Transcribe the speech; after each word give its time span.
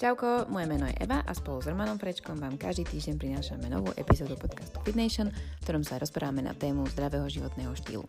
Čauko, 0.00 0.48
moje 0.48 0.64
meno 0.64 0.88
je 0.88 0.96
Eva 0.96 1.20
a 1.20 1.32
spolu 1.36 1.60
s 1.60 1.68
Romanom 1.68 2.00
Frečkom 2.00 2.40
vám 2.40 2.56
každý 2.56 2.88
týždeň 2.88 3.20
prinášame 3.20 3.68
novú 3.68 3.92
epizódu 4.00 4.32
podcastu 4.32 4.80
Fit 4.80 4.96
Nation, 4.96 5.28
v 5.28 5.60
ktorom 5.60 5.84
sa 5.84 6.00
rozprávame 6.00 6.40
na 6.40 6.56
tému 6.56 6.88
zdravého 6.88 7.28
životného 7.28 7.68
štýlu. 7.76 8.08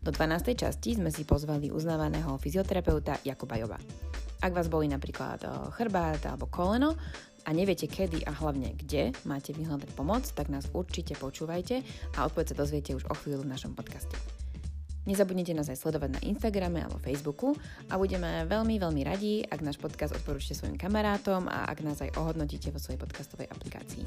Do 0.00 0.08
12. 0.08 0.56
časti 0.56 0.96
sme 0.96 1.12
si 1.12 1.28
pozvali 1.28 1.68
uznávaného 1.68 2.32
fyzioterapeuta 2.40 3.20
Jakuba 3.28 3.60
Joba. 3.60 3.76
Ak 4.40 4.56
vás 4.56 4.72
boli 4.72 4.88
napríklad 4.88 5.44
eh, 5.44 5.52
chrbát 5.76 6.24
alebo 6.24 6.48
koleno 6.48 6.96
a 7.44 7.52
neviete 7.52 7.92
kedy 7.92 8.24
a 8.24 8.32
hlavne 8.32 8.72
kde 8.72 9.12
máte 9.28 9.52
vyhľadať 9.52 9.92
pomoc, 9.92 10.24
tak 10.32 10.48
nás 10.48 10.64
určite 10.72 11.12
počúvajte 11.12 11.84
a 12.16 12.24
odpoveď 12.24 12.56
sa 12.56 12.56
dozviete 12.56 12.96
už 12.96 13.04
o 13.04 13.12
chvíľu 13.12 13.44
v 13.44 13.52
našom 13.52 13.76
podcaste. 13.76 14.16
Nezabudnite 15.06 15.54
nás 15.54 15.70
aj 15.70 15.78
sledovať 15.78 16.18
na 16.18 16.20
Instagrame 16.26 16.82
alebo 16.82 16.98
Facebooku 16.98 17.54
a 17.86 17.94
budeme 17.94 18.42
veľmi, 18.48 18.80
veľmi 18.80 19.02
radi, 19.06 19.46
ak 19.46 19.62
náš 19.62 19.78
podcast 19.78 20.16
odporúčite 20.16 20.58
svojim 20.58 20.80
kamarátom 20.80 21.46
a 21.46 21.70
ak 21.70 21.84
nás 21.86 22.02
aj 22.02 22.16
ohodnotíte 22.18 22.74
vo 22.74 22.82
svojej 22.82 22.98
podcastovej 22.98 23.46
aplikácii. 23.52 24.04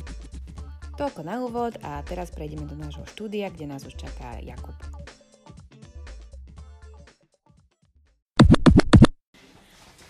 Toľko 0.99 1.22
na 1.23 1.40
úvod 1.41 1.73
a 1.82 2.04
teraz 2.04 2.30
prejdeme 2.30 2.68
do 2.68 2.76
nášho 2.76 3.08
štúdia, 3.08 3.49
kde 3.49 3.66
nás 3.72 3.82
už 3.88 3.96
čaká 3.96 4.38
Jakub. 4.44 4.76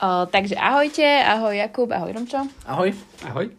O, 0.01 0.25
takže 0.25 0.57
ahojte, 0.57 1.05
ahoj 1.05 1.53
Jakub, 1.53 1.93
ahoj 1.93 2.09
Romčo. 2.09 2.41
Ahoj. 2.65 2.89
Ahoj. 3.21 3.53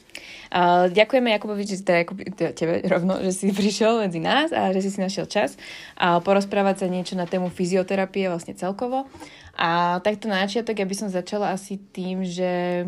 Uh, 0.53 0.93
ďakujeme 0.93 1.33
Jakubovi, 1.33 1.65
že 1.65 1.81
si 1.81 1.85
teda 1.89 2.05
Jakub, 2.05 2.21
teda 2.21 2.53
tebe 2.53 2.85
rovno, 2.85 3.17
že 3.25 3.33
si 3.33 3.49
prišiel 3.57 4.05
medzi 4.05 4.21
nás 4.21 4.53
a 4.53 4.69
že 4.77 4.85
si 4.85 4.93
si 4.93 5.01
našiel 5.01 5.25
čas 5.25 5.57
a 5.97 6.21
porozprávať 6.21 6.85
sa 6.85 6.87
niečo 6.93 7.17
na 7.17 7.25
tému 7.25 7.49
fyzioterapie 7.49 8.29
vlastne 8.29 8.53
celkovo. 8.53 9.09
A 9.57 10.01
takto 10.05 10.29
na 10.29 10.45
začiatok 10.45 10.77
ja 10.77 10.85
by 10.85 10.97
som 10.97 11.09
začala 11.09 11.57
asi 11.57 11.81
tým, 11.81 12.21
že 12.29 12.85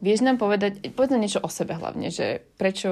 Vieš 0.00 0.24
nám 0.24 0.40
povedať, 0.40 0.80
povedz 0.96 1.12
nám 1.12 1.20
niečo 1.20 1.44
o 1.44 1.50
sebe 1.52 1.76
hlavne, 1.76 2.08
že 2.08 2.40
prečo, 2.56 2.88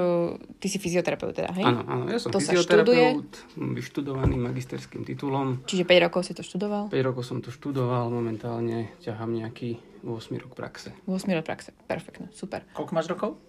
ty 0.61 0.69
si 0.69 0.77
fyzioterapeut 0.77 1.33
teda, 1.33 1.49
hej? 1.57 1.65
Áno, 1.65 1.81
áno, 1.89 2.05
ja 2.05 2.21
som 2.21 2.29
to 2.29 2.37
fyzioterapeut, 2.37 3.57
vyštudovaný 3.57 4.37
magisterským 4.37 5.01
titulom. 5.01 5.65
Čiže 5.65 5.89
5 5.89 6.05
rokov 6.05 6.29
si 6.29 6.37
to 6.37 6.45
študoval? 6.45 6.93
5 6.93 7.07
rokov 7.09 7.25
som 7.25 7.41
to 7.41 7.49
študoval, 7.49 8.13
momentálne 8.13 8.93
ťahám 9.01 9.41
nejaký 9.41 9.81
8 10.05 10.37
rok 10.37 10.53
praxe. 10.53 10.93
8 11.09 11.33
rok 11.33 11.49
praxe, 11.49 11.73
perfektne, 11.89 12.29
super. 12.29 12.61
Koľko 12.77 12.93
máš 12.93 13.09
rokov? 13.09 13.41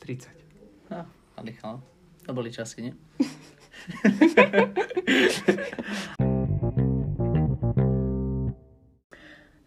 30. 0.00 0.28
No, 0.90 1.04
ale 1.36 1.52
To 2.26 2.32
boli 2.32 2.52
časy, 2.52 2.90
nie? 2.90 2.94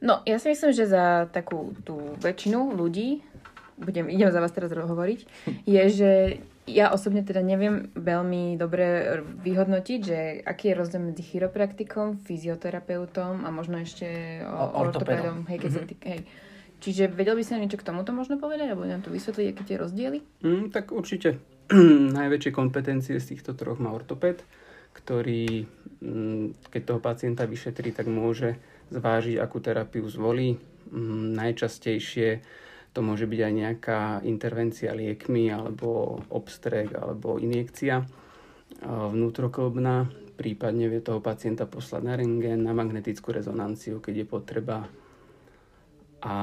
No, 0.01 0.25
ja 0.25 0.41
si 0.41 0.49
myslím, 0.49 0.73
že 0.73 0.89
za 0.89 1.29
takú 1.29 1.77
tú 1.85 2.17
väčšinu 2.17 2.73
ľudí, 2.73 3.21
budem, 3.77 4.09
idem 4.09 4.33
za 4.33 4.41
vás 4.41 4.49
teraz 4.49 4.73
hovoriť, 4.73 5.19
je, 5.69 5.83
že 5.93 6.11
ja 6.65 6.89
osobne 6.89 7.21
teda 7.21 7.45
neviem 7.45 7.93
veľmi 7.93 8.57
dobre 8.57 9.21
vyhodnotiť, 9.45 9.99
že 10.01 10.41
aký 10.41 10.73
je 10.73 10.77
rozdiel 10.77 11.13
medzi 11.13 11.21
chiropraktikom, 11.21 12.17
fyzioterapeutom 12.17 13.45
a 13.45 13.49
možno 13.53 13.81
ešte 13.81 14.41
ortopédom. 14.49 15.45
Hej, 15.45 15.57
keď 15.61 15.69
mm-hmm. 15.69 15.85
sa 15.85 15.89
tý, 15.89 15.95
hej. 16.01 16.21
Čiže 16.81 17.13
vedel 17.13 17.37
by 17.37 17.43
si 17.45 17.53
niečo 17.53 17.77
k 17.77 17.85
tomuto 17.85 18.09
možno 18.09 18.41
povedať, 18.41 18.73
alebo 18.73 18.89
nám 18.89 19.05
to 19.05 19.13
vysvetliť, 19.13 19.47
aké 19.53 19.63
tie 19.63 19.77
rozdiely? 19.77 20.19
Mm, 20.41 20.73
tak 20.73 20.89
určite. 20.89 21.37
Najväčšie 22.17 22.51
kompetencie 22.51 23.21
z 23.21 23.37
týchto 23.37 23.53
troch 23.53 23.77
má 23.77 23.93
ortopéd, 23.93 24.41
ktorý, 24.97 25.69
mm, 26.01 26.73
keď 26.73 26.81
toho 26.81 26.99
pacienta 26.99 27.45
vyšetrí, 27.45 27.93
tak 27.93 28.09
môže 28.09 28.57
zvážiť, 28.89 29.37
akú 29.37 29.61
terapiu 29.61 30.09
zvolí. 30.09 30.57
Mm, 30.89 31.37
najčastejšie 31.37 32.41
to 32.91 32.99
môže 32.99 33.29
byť 33.29 33.39
aj 33.39 33.53
nejaká 33.53 33.99
intervencia 34.27 34.91
liekmi 34.91 35.47
alebo 35.47 36.19
obstrek 36.27 36.91
alebo 36.97 37.39
injekcia 37.39 38.03
vnútroklbná, 38.81 40.09
prípadne 40.39 40.87
vie 40.87 41.03
toho 41.03 41.19
pacienta 41.19 41.67
poslať 41.67 42.01
na 42.01 42.13
rengen, 42.17 42.63
na 42.63 42.73
magnetickú 42.73 43.35
rezonanciu, 43.35 43.99
keď 43.99 44.23
je 44.23 44.25
potreba. 44.25 44.77
A 46.21 46.35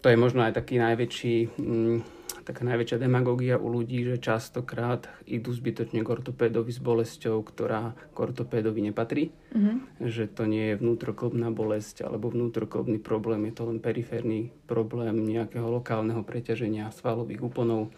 to 0.00 0.06
je 0.08 0.16
možno 0.16 0.44
aj 0.44 0.56
taký 0.56 0.80
najväčší 0.80 1.36
mm, 1.56 2.20
taká 2.50 2.66
najväčšia 2.66 2.98
demagogia 2.98 3.56
u 3.60 3.70
ľudí, 3.70 4.02
že 4.02 4.18
častokrát 4.18 5.06
idú 5.22 5.54
zbytočne 5.54 6.02
k 6.02 6.08
ortopédovi 6.10 6.74
s 6.74 6.82
bolesťou, 6.82 7.38
ktorá 7.46 7.94
k 8.10 8.16
ortopédovi 8.16 8.90
nepatrí. 8.90 9.30
Mm-hmm. 9.54 9.76
Že 10.02 10.24
to 10.34 10.42
nie 10.50 10.74
je 10.74 10.78
vnútroklbná 10.82 11.54
bolesť 11.54 12.02
alebo 12.02 12.32
vnútroklbný 12.32 12.98
problém, 12.98 13.46
je 13.48 13.54
to 13.54 13.70
len 13.70 13.78
periférny 13.78 14.50
problém 14.66 15.22
nejakého 15.22 15.70
lokálneho 15.70 16.26
preťaženia 16.26 16.90
svalových 16.90 17.46
úponov. 17.46 17.94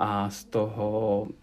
A 0.00 0.26
z 0.32 0.50
toho... 0.50 0.86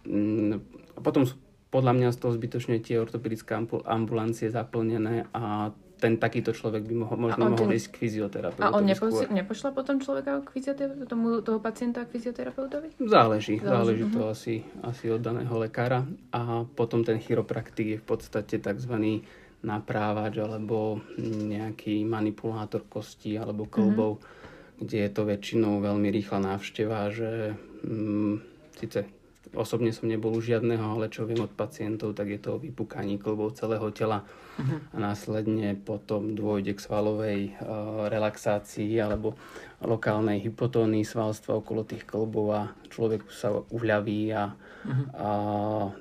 Mm, 0.04 0.60
a 0.98 1.00
potom 1.00 1.24
sú 1.24 1.40
podľa 1.70 1.94
mňa 1.94 2.10
z 2.16 2.20
toho 2.20 2.32
zbytočne 2.34 2.76
tie 2.82 2.98
ortopedické 2.98 3.54
ambulancie 3.86 4.50
zaplnené 4.50 5.30
a 5.36 5.76
ten 5.98 6.22
takýto 6.22 6.54
človek 6.54 6.86
by 6.86 6.96
mohol, 6.96 7.18
možno 7.18 7.50
mohol 7.50 7.74
ten... 7.74 7.78
ísť 7.82 7.88
k 7.90 7.96
fyzioterapeutovi. 8.06 8.70
A 8.70 8.78
on 8.78 8.86
nepo, 8.86 9.10
nepošla 9.10 9.70
potom 9.74 9.98
človeka 9.98 10.46
k 10.46 10.50
fyzioterapeutovi, 10.54 11.10
tomu, 11.10 11.28
toho 11.42 11.58
pacienta 11.58 12.06
k 12.06 12.14
fyzioterapeutovi? 12.14 13.02
Záleží, 13.02 13.58
záleží, 13.58 13.66
záleží 13.66 14.04
uh-huh. 14.06 14.16
to 14.16 14.22
mhm. 14.22 14.32
asi, 14.32 14.56
asi 14.86 15.06
od 15.10 15.22
daného 15.22 15.56
lekára. 15.58 16.06
A 16.32 16.64
potom 16.70 17.02
ten 17.02 17.18
chiropraktik 17.18 17.88
je 17.88 17.98
v 17.98 18.06
podstate 18.06 18.62
tzv. 18.62 19.26
naprávač 19.66 20.38
alebo 20.38 21.02
nejaký 21.22 22.06
manipulátor 22.06 22.86
kostí 22.86 23.34
alebo 23.34 23.66
klbov, 23.66 24.22
uh-huh. 24.22 24.86
kde 24.86 24.98
je 25.02 25.10
to 25.10 25.26
väčšinou 25.26 25.82
veľmi 25.82 26.14
rýchla 26.14 26.40
návšteva, 26.54 27.10
že 27.10 27.58
mm, 27.82 28.34
síce 28.78 29.17
Osobne 29.56 29.96
som 29.96 30.10
nebol 30.10 30.36
u 30.36 30.42
žiadneho, 30.42 30.98
ale 30.98 31.08
čo 31.08 31.24
viem 31.24 31.40
od 31.40 31.54
pacientov, 31.54 32.18
tak 32.18 32.34
je 32.34 32.40
to 32.42 32.58
o 32.58 32.62
vypukaní 32.62 33.22
klbov 33.22 33.56
celého 33.56 33.88
tela 33.96 34.26
uh-huh. 34.26 34.80
a 34.92 34.96
následne 34.98 35.78
potom 35.78 36.36
dôjde 36.36 36.76
k 36.76 36.84
svalovej 36.84 37.40
uh, 37.56 38.12
relaxácii 38.12 39.00
alebo 39.00 39.38
lokálnej 39.80 40.42
hypotónii 40.44 41.06
svalstva 41.06 41.62
okolo 41.62 41.86
tých 41.86 42.04
klbov 42.04 42.48
a 42.52 42.62
človek 42.92 43.30
sa 43.30 43.54
uľaví 43.54 44.34
a, 44.34 44.52
uh-huh. 44.52 45.08
a 45.16 45.30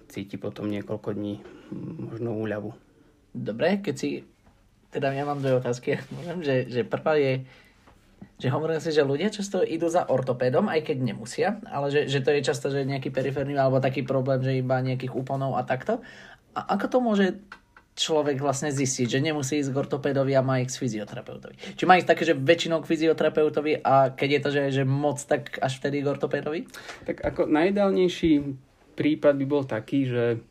cíti 0.08 0.40
potom 0.40 0.66
niekoľko 0.66 1.14
dní 1.14 1.38
možno 2.10 2.34
úľavu. 2.34 2.70
Dobre, 3.36 3.84
keď 3.84 3.94
si, 3.94 4.24
teda 4.88 5.12
ja 5.12 5.28
mám 5.28 5.44
dve 5.44 5.60
otázky, 5.60 6.00
môžem, 6.16 6.40
že, 6.40 6.56
že 6.72 6.80
prvá 6.88 7.20
je, 7.20 7.44
že 8.36 8.52
hovorím 8.52 8.80
si, 8.84 8.92
že 8.92 9.00
ľudia 9.00 9.32
často 9.32 9.64
idú 9.64 9.88
za 9.88 10.04
ortopédom, 10.12 10.68
aj 10.68 10.92
keď 10.92 10.96
nemusia, 11.00 11.48
ale 11.72 11.88
že, 11.88 12.04
že 12.04 12.20
to 12.20 12.36
je 12.36 12.44
často, 12.44 12.68
že 12.68 12.84
nejaký 12.84 13.08
periférny 13.08 13.56
alebo 13.56 13.80
taký 13.80 14.04
problém, 14.04 14.44
že 14.44 14.60
iba 14.60 14.76
nejakých 14.84 15.16
úponov 15.16 15.56
a 15.56 15.64
takto. 15.64 16.04
A 16.52 16.76
ako 16.76 16.86
to 16.88 16.98
môže 17.00 17.26
človek 17.96 18.36
vlastne 18.44 18.68
zistiť, 18.68 19.08
že 19.08 19.24
nemusí 19.24 19.56
ísť 19.56 19.72
k 19.72 19.80
ortopédovi 19.80 20.36
a 20.36 20.44
má 20.44 20.60
ísť 20.60 20.76
k 20.76 20.82
fyzioterapeutovi. 20.84 21.54
Či 21.80 21.84
má 21.88 21.96
ísť 21.96 22.08
také, 22.12 22.22
že 22.28 22.36
väčšinou 22.36 22.84
k 22.84 22.88
fyzioterapeutovi 22.92 23.80
a 23.80 24.12
keď 24.12 24.28
je 24.28 24.40
to, 24.44 24.50
že, 24.52 24.62
že 24.68 24.82
moc, 24.84 25.16
tak 25.24 25.56
až 25.56 25.80
vtedy 25.80 26.04
k 26.04 26.12
ortopédovi? 26.12 26.68
Tak 27.08 27.24
ako 27.24 27.48
najideálnejší 27.48 28.32
prípad 29.00 29.34
by 29.40 29.46
bol 29.48 29.64
taký, 29.64 30.12
že 30.12 30.44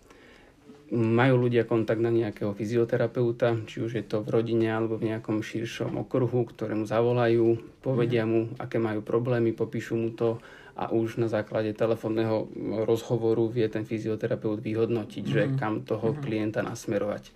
majú 0.94 1.50
ľudia 1.50 1.66
kontakt 1.66 1.98
na 1.98 2.14
nejakého 2.14 2.54
fyzioterapeuta, 2.54 3.58
či 3.66 3.82
už 3.82 3.92
je 3.98 4.06
to 4.06 4.22
v 4.22 4.30
rodine 4.30 4.70
alebo 4.70 5.02
v 5.02 5.10
nejakom 5.10 5.42
širšom 5.42 5.98
okruhu, 6.06 6.46
ktorému 6.46 6.86
zavolajú, 6.86 7.82
povedia 7.82 8.30
mu, 8.30 8.54
aké 8.62 8.78
majú 8.78 9.02
problémy, 9.02 9.50
popíšu 9.50 9.98
mu 9.98 10.14
to 10.14 10.38
a 10.76 10.92
už 10.92 11.18
na 11.18 11.32
základe 11.32 11.72
telefónneho 11.74 12.52
rozhovoru 12.86 13.48
vie 13.48 13.66
ten 13.72 13.88
fyzioterapeut 13.88 14.60
vyhodnotiť, 14.60 15.24
mm-hmm. 15.24 15.34
že 15.34 15.44
mhm. 15.50 15.58
kam 15.58 15.82
toho 15.82 16.14
mm-hmm. 16.14 16.24
klienta 16.24 16.62
nasmerovať. 16.62 17.34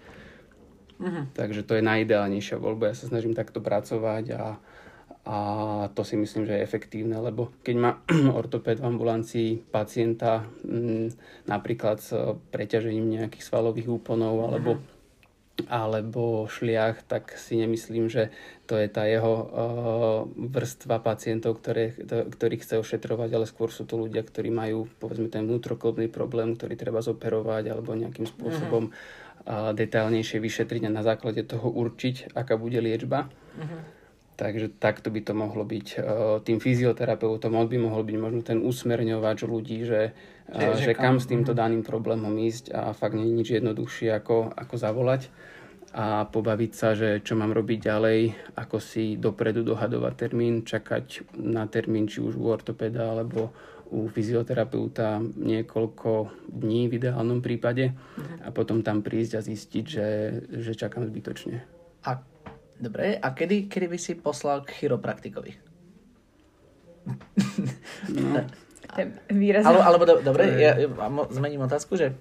Mm-hmm. 1.00 1.24
Takže 1.32 1.64
to 1.64 1.80
je 1.80 1.88
najideálnejšia 1.88 2.60
voľba. 2.60 2.92
Ja 2.92 2.96
sa 3.00 3.08
snažím 3.08 3.32
takto 3.32 3.64
pracovať 3.64 4.26
a 4.36 4.60
a 5.28 5.38
to 5.92 6.08
si 6.08 6.16
myslím, 6.16 6.48
že 6.48 6.56
je 6.56 6.64
efektívne, 6.64 7.20
lebo 7.20 7.52
keď 7.62 7.76
má 7.76 7.92
ortopéd 8.40 8.80
v 8.80 8.88
ambulancii 8.88 9.50
pacienta 9.68 10.48
m, 10.64 10.72
mm, 10.72 11.08
napríklad 11.52 12.00
s 12.00 12.16
preťažením 12.50 13.20
nejakých 13.20 13.44
svalových 13.44 13.92
úponov 13.92 14.48
alebo, 14.48 14.80
mm-hmm. 14.80 15.68
alebo 15.68 16.48
šliach, 16.48 17.04
tak 17.04 17.36
si 17.36 17.60
nemyslím, 17.60 18.08
že 18.08 18.32
to 18.64 18.80
je 18.80 18.88
tá 18.88 19.04
jeho 19.12 19.34
uh, 19.36 19.48
vrstva 20.40 21.04
pacientov, 21.04 21.60
ktoré, 21.60 22.00
ktorých 22.08 22.64
chce 22.64 22.76
ošetrovať, 22.80 23.30
ale 23.36 23.46
skôr 23.46 23.76
sú 23.76 23.84
to 23.84 24.00
ľudia, 24.00 24.24
ktorí 24.24 24.48
majú 24.56 24.88
povedzme 25.04 25.28
ten 25.28 25.44
vnútroklbný 25.44 26.08
problém, 26.08 26.56
ktorý 26.56 26.80
treba 26.80 27.04
zoperovať 27.04 27.76
alebo 27.76 27.92
nejakým 27.92 28.24
spôsobom 28.24 28.88
mm-hmm. 28.88 29.46
uh, 29.52 29.76
detailnejšie 29.76 30.40
vyšetriť 30.40 30.88
a 30.88 30.96
na 30.96 31.04
základe 31.04 31.44
toho 31.44 31.68
určiť, 31.68 32.32
aká 32.40 32.56
bude 32.56 32.80
liečba. 32.80 33.28
Mm-hmm. 33.60 33.99
Takže 34.40 34.80
takto 34.80 35.12
by 35.12 35.20
to 35.20 35.36
mohlo 35.36 35.68
byť 35.68 35.88
e, 35.92 35.98
tým 36.48 36.64
fyzioterapeutom, 36.64 37.60
on 37.60 37.68
by 37.68 37.76
mohol 37.76 38.08
byť 38.08 38.16
možno 38.16 38.40
ten 38.40 38.64
usmerňovač 38.64 39.44
ľudí, 39.44 39.84
že, 39.84 40.16
e, 40.48 40.80
že, 40.80 40.88
že 40.88 40.92
kam, 40.96 41.20
s 41.20 41.28
týmto 41.28 41.52
mhm. 41.52 41.60
daným 41.60 41.84
problémom 41.84 42.32
ísť 42.32 42.72
a 42.72 42.96
fakt 42.96 43.20
nie 43.20 43.28
je 43.28 43.36
nič 43.36 43.48
jednoduchšie 43.60 44.16
ako, 44.16 44.56
ako 44.56 44.76
zavolať. 44.80 45.28
a 45.92 46.24
pobaviť 46.30 46.72
sa, 46.72 46.96
že 46.96 47.20
čo 47.20 47.36
mám 47.36 47.52
robiť 47.52 47.80
ďalej, 47.82 48.20
ako 48.56 48.78
si 48.80 49.20
dopredu 49.20 49.66
dohadovať 49.68 50.14
termín, 50.16 50.64
čakať 50.64 51.36
na 51.36 51.68
termín 51.68 52.08
či 52.08 52.24
už 52.24 52.40
u 52.40 52.48
ortopeda 52.48 53.12
alebo 53.12 53.52
u 53.90 54.06
fyzioterapeuta 54.06 55.18
niekoľko 55.20 56.30
dní 56.46 56.88
v 56.88 57.02
ideálnom 57.02 57.42
prípade 57.42 57.90
uh-huh. 57.90 58.46
a 58.46 58.54
potom 58.54 58.86
tam 58.86 59.02
prísť 59.02 59.34
a 59.36 59.42
zistiť, 59.42 59.86
že, 59.90 60.08
že 60.62 60.78
čakám 60.78 61.10
zbytočne. 61.10 61.66
A, 62.06 62.22
dobre, 62.80 63.20
a 63.20 63.28
kedy, 63.36 63.68
kedy 63.68 63.88
by 63.92 63.98
si 64.00 64.16
poslal 64.16 64.64
k 64.64 64.74
chiropraktikovi? 64.74 65.54
No. 68.16 68.44
Výraz... 69.30 69.64
Alebo, 69.70 69.82
alebo 69.86 70.04
do, 70.08 70.16
dobre, 70.26 70.50
ja, 70.58 70.74
ja 70.74 70.88
zmením 71.30 71.62
otázku, 71.62 71.94
že, 71.94 72.18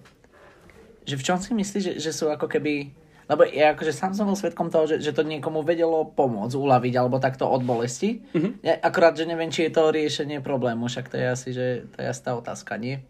že 1.09 1.17
v 1.17 1.25
čom 1.25 1.41
si 1.41 1.57
myslíš, 1.57 1.83
že, 1.83 1.93
že 1.97 2.11
sú 2.13 2.29
ako 2.29 2.45
keby 2.45 2.93
lebo 3.29 3.45
ja 3.45 3.77
akože 3.77 3.93
sám 3.93 4.17
som 4.17 4.25
bol 4.25 4.41
svetkom 4.41 4.73
toho, 4.73 4.89
že, 4.89 5.05
že 5.05 5.13
to 5.13 5.21
niekomu 5.21 5.61
vedelo 5.61 6.09
pomôcť, 6.09 6.57
uľaviť 6.57 6.95
alebo 6.97 7.21
takto 7.21 7.45
od 7.45 7.61
bolesti. 7.61 8.25
Mm-hmm. 8.33 8.53
Ja, 8.65 8.81
akorát, 8.81 9.21
že 9.21 9.29
neviem, 9.29 9.53
či 9.53 9.69
je 9.69 9.77
to 9.77 9.93
riešenie 9.93 10.41
problému, 10.41 10.89
však 10.89 11.13
to 11.13 11.21
je 11.21 11.27
asi, 11.29 11.49
že 11.53 11.67
to 11.93 12.01
je 12.01 12.07
asi 12.09 12.23
tá 12.25 12.33
otázka, 12.33 12.81
nie? 12.81 13.05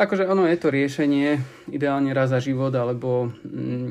Akože 0.00 0.24
ono 0.24 0.48
je 0.48 0.56
to 0.56 0.72
riešenie 0.72 1.40
ideálne 1.68 2.16
raz 2.16 2.32
za 2.32 2.40
život, 2.40 2.72
alebo 2.72 3.28
mm, 3.44 3.88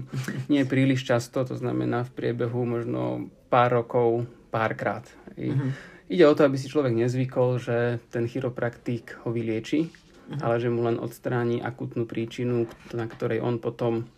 nie 0.49 0.65
príliš 0.65 1.05
často, 1.05 1.45
to 1.45 1.53
znamená 1.53 2.03
v 2.09 2.13
priebehu 2.17 2.65
možno 2.65 3.29
pár 3.53 3.83
rokov, 3.83 4.25
párkrát. 4.49 5.05
Mm-hmm. 5.37 5.69
Ide 6.11 6.25
o 6.27 6.35
to, 6.35 6.43
aby 6.43 6.57
si 6.59 6.67
človek 6.67 6.91
nezvykol, 6.91 7.49
že 7.61 7.77
ten 8.11 8.25
chiropraktik 8.27 9.21
ho 9.23 9.29
vylieči, 9.31 9.87
mm-hmm. 9.87 10.39
ale 10.41 10.57
že 10.57 10.73
mu 10.73 10.83
len 10.83 10.97
odstráni 10.97 11.61
akutnú 11.61 12.09
príčinu, 12.09 12.65
na 12.91 13.05
ktorej 13.05 13.39
on 13.39 13.61
potom 13.61 14.09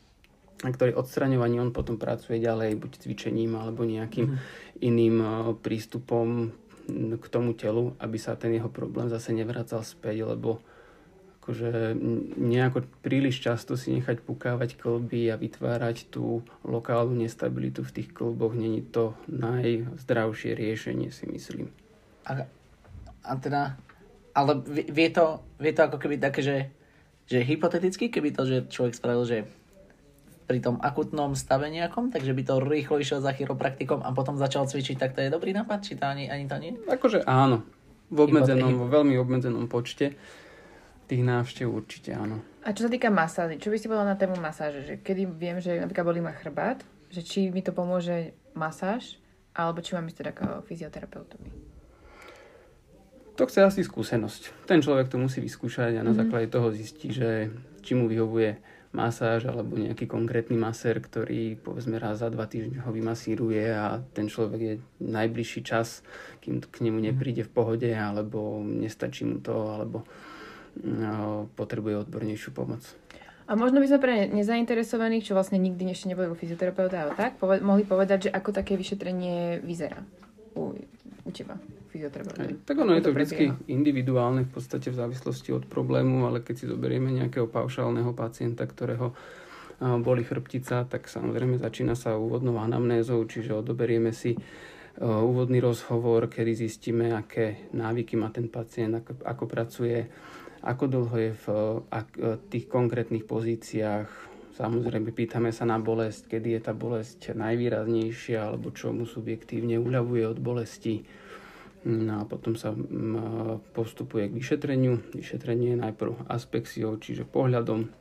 na 0.63 0.71
ktorý 0.71 0.95
odstraňovaní 0.95 1.59
on 1.59 1.75
potom 1.75 1.99
pracuje 1.99 2.39
ďalej, 2.39 2.79
buď 2.79 2.91
cvičením 3.03 3.59
alebo 3.59 3.83
nejakým 3.83 4.31
mm. 4.31 4.37
iným 4.79 5.15
eh, 5.19 5.29
prístupom 5.59 6.55
k 7.19 7.25
tomu 7.31 7.55
telu, 7.55 7.95
aby 7.99 8.19
sa 8.19 8.35
ten 8.35 8.55
jeho 8.55 8.67
problém 8.67 9.07
zase 9.07 9.31
nevracal 9.31 9.83
späť, 9.87 10.27
lebo 10.27 10.59
akože 11.43 11.99
nejako 12.39 12.87
príliš 13.03 13.43
často 13.43 13.75
si 13.75 13.91
nechať 13.91 14.23
pukávať 14.23 14.79
klby 14.79 15.27
a 15.27 15.35
vytvárať 15.35 16.07
tú 16.07 16.39
lokálnu 16.63 17.19
nestabilitu 17.19 17.83
v 17.83 17.99
tých 17.99 18.15
klboch 18.15 18.55
není 18.55 18.79
to 18.79 19.11
najzdravšie 19.27 20.55
riešenie, 20.55 21.11
si 21.11 21.27
myslím. 21.27 21.67
A, 22.23 22.47
a 23.27 23.31
teda, 23.35 23.75
ale 24.31 24.63
vie 24.87 25.11
to, 25.11 25.43
vie 25.59 25.75
to 25.75 25.83
ako 25.83 25.99
keby 25.99 26.15
také, 26.15 26.39
že, 26.39 26.57
že 27.27 27.43
hypoteticky, 27.43 28.07
keby 28.07 28.31
to, 28.31 28.47
že 28.47 28.71
človek 28.71 28.95
spravil, 28.95 29.27
že 29.27 29.43
pri 30.47 30.63
tom 30.63 30.79
akutnom 30.79 31.35
stave 31.35 31.67
nejakom, 31.67 32.07
takže 32.07 32.31
by 32.31 32.43
to 32.47 32.63
rýchlo 32.63 33.03
išiel 33.03 33.19
za 33.19 33.35
chiropraktikom 33.35 33.99
a 33.99 34.15
potom 34.15 34.39
začal 34.39 34.63
cvičiť, 34.63 34.95
tak 34.95 35.11
to 35.11 35.27
je 35.27 35.27
dobrý 35.27 35.51
nápad? 35.51 35.83
Či 35.83 35.99
to 35.99 36.07
ani, 36.07 36.31
ani 36.31 36.47
to 36.47 36.55
nie? 36.55 36.71
Akože 36.87 37.27
áno. 37.27 37.67
V 38.07 38.31
obmedzenom, 38.31 38.79
vo 38.79 38.87
veľmi 38.87 39.19
obmedzenom 39.19 39.67
počte 39.67 40.15
tých 41.07 41.23
návštev 41.23 41.67
určite 41.67 42.15
áno. 42.15 42.39
A 42.63 42.71
čo 42.71 42.87
sa 42.87 42.91
týka 42.91 43.11
masázy, 43.11 43.59
čo 43.59 43.67
by 43.67 43.77
si 43.77 43.91
povedala 43.91 44.15
na 44.15 44.19
tému 44.19 44.39
masáže? 44.39 44.87
Že 44.87 44.93
kedy 45.03 45.23
viem, 45.35 45.57
že 45.59 45.75
napríklad 45.83 46.05
bolí 46.07 46.21
ma 46.23 46.31
chrbát, 46.31 46.79
že 47.11 47.21
či 47.21 47.51
mi 47.51 47.59
to 47.59 47.75
pomôže 47.75 48.31
masáž, 48.55 49.19
alebo 49.51 49.83
či 49.83 49.93
mám 49.93 50.07
ísť 50.07 50.17
teda 50.23 50.31
k 50.31 50.41
fyzioterapeutovi? 50.65 51.49
To 53.33 53.49
chce 53.49 53.65
asi 53.65 53.81
skúsenosť. 53.81 54.69
Ten 54.69 54.79
človek 54.79 55.09
to 55.09 55.17
musí 55.17 55.41
vyskúšať 55.41 55.97
a 55.97 56.05
na 56.05 56.13
mm-hmm. 56.13 56.19
základe 56.21 56.47
toho 56.53 56.69
zistí, 56.69 57.09
že 57.09 57.49
či 57.81 57.97
mu 57.97 58.05
vyhovuje 58.05 58.61
masáž 58.93 59.49
alebo 59.49 59.73
nejaký 59.73 60.05
konkrétny 60.05 60.53
masér, 60.53 61.01
ktorý 61.01 61.57
povedzme 61.57 61.97
raz 61.97 62.21
za 62.21 62.29
dva 62.29 62.45
týždne 62.45 62.85
ho 62.85 62.93
vymasíruje 62.93 63.73
a 63.73 64.05
ten 64.13 64.29
človek 64.29 64.61
je 64.61 64.73
najbližší 65.01 65.65
čas, 65.65 66.05
kým 66.45 66.61
k 66.61 66.77
nemu 66.85 67.01
mhm. 67.01 67.05
nepríde 67.09 67.43
v 67.49 67.51
pohode 67.51 67.89
alebo 67.89 68.61
nestačí 68.61 69.25
mu 69.25 69.41
to 69.41 69.73
alebo 69.73 70.05
potrebuje 71.55 72.07
odbornejšiu 72.07 72.51
pomoc. 72.51 72.81
A 73.43 73.59
možno 73.59 73.83
by 73.83 73.87
sme 73.91 73.99
pre 73.99 74.15
nezainteresovaných, 74.31 75.27
čo 75.27 75.35
vlastne 75.35 75.59
nikdy 75.59 75.91
ešte 75.91 76.07
neboli 76.07 76.31
u 76.31 76.35
fyzioterapeuta 76.35 76.95
alebo 77.03 77.15
tak, 77.19 77.35
poved- 77.35 77.59
mohli 77.59 77.83
povedať, 77.83 78.27
že 78.27 78.29
ako 78.31 78.55
také 78.55 78.79
vyšetrenie 78.79 79.59
vyzerá 79.59 79.99
u, 80.55 80.71
u 81.27 81.29
teba 81.29 81.59
fyzioterapeuta. 81.91 82.55
Tak 82.63 82.75
ono 82.79 82.95
je 82.95 83.03
to 83.03 83.11
vždy 83.11 83.67
individuálne 83.67 84.47
v 84.47 84.51
podstate 84.55 84.87
v 84.89 84.95
závislosti 84.95 85.51
od 85.51 85.67
problému, 85.67 86.23
ale 86.23 86.39
keď 86.39 86.55
si 86.55 86.65
zoberieme 86.71 87.11
nejakého 87.11 87.51
paušálneho 87.51 88.15
pacienta, 88.15 88.63
ktorého 88.63 89.11
boli 89.83 90.23
chrbtica, 90.23 90.87
tak 90.87 91.11
samozrejme 91.11 91.59
začína 91.59 91.99
sa 91.99 92.15
úvodnou 92.15 92.55
anamnézou, 92.63 93.19
čiže 93.27 93.51
odoberieme 93.59 94.15
si 94.15 94.39
úvodný 95.03 95.59
rozhovor, 95.59 96.31
kedy 96.31 96.53
zistíme, 96.53 97.11
aké 97.11 97.67
návyky 97.75 98.15
má 98.15 98.29
ten 98.29 98.47
pacient, 98.47 99.03
ako, 99.03 99.19
ako 99.25 99.43
pracuje, 99.49 100.07
ako 100.63 100.83
dlho 100.87 101.15
je 101.19 101.31
v 101.35 101.45
ak, 101.91 102.09
tých 102.47 102.65
konkrétnych 102.71 103.27
pozíciách. 103.27 104.07
Samozrejme, 104.53 105.11
pýtame 105.11 105.51
sa 105.51 105.67
na 105.67 105.81
bolesť, 105.81 106.37
kedy 106.37 106.55
je 106.55 106.61
tá 106.61 106.73
bolesť 106.77 107.35
najvýraznejšia, 107.35 108.47
alebo 108.53 108.71
čo 108.71 108.95
mu 108.95 109.03
subjektívne 109.03 109.81
uľavuje 109.81 110.23
od 110.29 110.39
bolesti 110.39 111.03
No 111.83 112.23
a 112.23 112.23
potom 112.23 112.55
sa 112.55 112.71
postupuje 113.75 114.31
k 114.31 114.37
vyšetreniu. 114.39 115.03
Vyšetrenie 115.11 115.75
je 115.75 115.83
najprv 115.83 116.31
aspekciou, 116.31 116.95
čiže 116.95 117.27
pohľadom. 117.27 117.91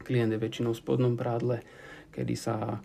Klient 0.00 0.32
je 0.32 0.40
väčšinou 0.40 0.72
v 0.72 0.80
spodnom 0.80 1.12
prádle, 1.12 1.60
kedy 2.08 2.34
sa 2.40 2.80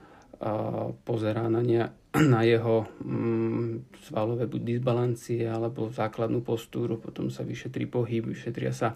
pozerá 1.08 1.48
na, 1.48 1.64
ne, 1.64 1.88
na 2.34 2.46
jeho 2.46 2.86
mm, 3.02 3.98
svalové 4.06 4.46
buď 4.46 4.62
disbalancie 4.78 5.50
alebo 5.50 5.90
základnú 5.90 6.46
postúru, 6.46 7.02
potom 7.02 7.34
sa 7.34 7.42
vyšetrí 7.42 7.90
pohyb, 7.90 8.30
vyšetria 8.30 8.74
sa 8.74 8.94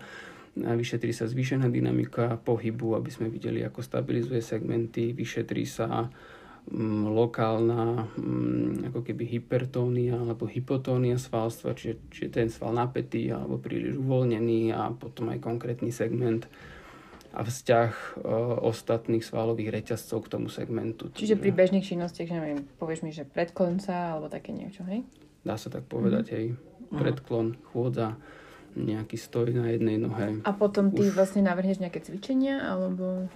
vyšetrí 0.57 1.13
sa 1.13 1.29
zvýšená 1.29 1.69
dynamika 1.69 2.41
pohybu, 2.41 2.97
aby 2.97 3.13
sme 3.13 3.29
videli, 3.29 3.61
ako 3.61 3.85
stabilizuje 3.85 4.41
segmenty, 4.41 5.13
vyšetrí 5.13 5.69
sa 5.69 6.09
Mm, 6.67 7.15
lokálna 7.15 8.11
mm, 8.19 8.91
ako 8.91 8.99
keby 8.99 9.23
hypertónia 9.23 10.19
alebo 10.19 10.51
hypotónia 10.51 11.15
svalstva, 11.15 11.71
čiže, 11.71 12.11
čiže 12.11 12.27
ten 12.27 12.51
sval 12.51 12.75
napätý 12.75 13.31
alebo 13.31 13.55
príliš 13.55 13.95
uvoľnený 13.95 14.75
a 14.75 14.91
potom 14.91 15.31
aj 15.31 15.39
konkrétny 15.39 15.95
segment 15.95 16.43
a 17.37 17.45
vzťah 17.45 17.91
e, 17.93 18.05
ostatných 18.65 19.21
svalových 19.21 19.69
reťazcov 19.69 20.25
k 20.25 20.31
tomu 20.33 20.49
segmentu. 20.49 21.13
Čiže 21.13 21.37
pri 21.37 21.53
bežných 21.53 21.85
činnostiach, 21.85 22.33
neviem, 22.33 22.65
povieš 22.81 23.05
mi, 23.05 23.13
že 23.13 23.29
predklonca 23.29 24.17
alebo 24.17 24.25
také 24.25 24.57
niečo, 24.57 24.81
hej? 24.89 25.05
Dá 25.45 25.53
sa 25.53 25.69
tak 25.69 25.85
povedať, 25.85 26.25
mm. 26.25 26.33
hej. 26.33 26.45
Predklon, 26.89 27.61
chôdza, 27.69 28.17
nejaký 28.73 29.17
stoj 29.21 29.53
na 29.53 29.69
jednej 29.69 30.01
nohe. 30.01 30.41
A 30.41 30.51
potom 30.53 30.89
ty 30.89 31.09
Už... 31.09 31.13
vlastne 31.13 31.45
navrhneš 31.45 31.77
nejaké 31.77 32.01
cvičenia, 32.01 32.61
alebo... 32.61 33.29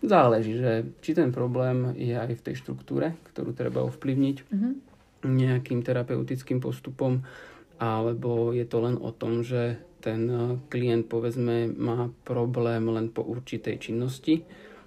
Záleží, 0.00 0.56
že 0.56 0.88
či 1.00 1.16
ten 1.16 1.32
problém 1.32 1.96
je 1.96 2.12
aj 2.12 2.40
v 2.40 2.44
tej 2.44 2.54
štruktúre, 2.60 3.16
ktorú 3.32 3.56
treba 3.56 3.84
ovplyvniť 3.88 4.36
mm-hmm. 4.48 4.72
nejakým 5.24 5.80
terapeutickým 5.80 6.60
postupom, 6.60 7.24
alebo 7.76 8.52
je 8.52 8.64
to 8.68 8.80
len 8.80 8.96
o 9.00 9.12
tom, 9.12 9.40
že 9.40 9.80
ten 10.06 10.30
eh, 10.30 10.38
klient 10.70 11.10
povedzme 11.10 11.66
má 11.74 12.06
problém 12.22 12.86
len 12.86 13.10
po 13.10 13.26
určitej 13.26 13.82
činnosti. 13.82 14.46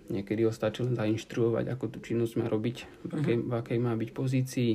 Niekedy 0.09 0.47
ho 0.47 0.53
stačí 0.55 0.81
len 0.81 0.97
zainštruovať, 0.97 1.69
ako 1.69 1.85
tú 1.91 1.97
činnosť 2.01 2.33
má 2.41 2.49
robiť, 2.49 2.77
v 3.05 3.11
akej, 3.13 3.35
mm-hmm. 3.37 3.51
v 3.51 3.53
akej 3.61 3.77
má 3.77 3.93
byť 3.93 4.09
pozícii, 4.09 4.71